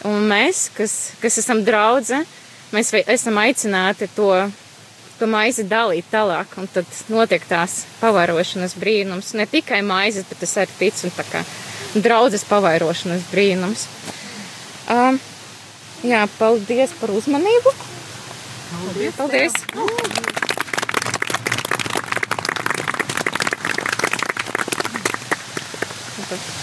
[0.07, 2.23] Un mēs, kas, kas esam draudze,
[2.73, 4.33] mēs esam aicināti to
[5.21, 9.35] to maizi dalīt tālāk, un tad notiek tās pavairošanas brīnums.
[9.37, 11.43] Ne tikai maizes, bet es arī ticu, tā kā
[11.93, 13.85] draudzes pavairošanas brīnums.
[14.89, 15.21] Um,
[16.01, 17.75] jā, paldies par uzmanību.
[18.71, 19.19] Paldies!
[19.19, 19.59] paldies.
[19.75, 20.50] paldies.
[26.31, 26.60] дякую.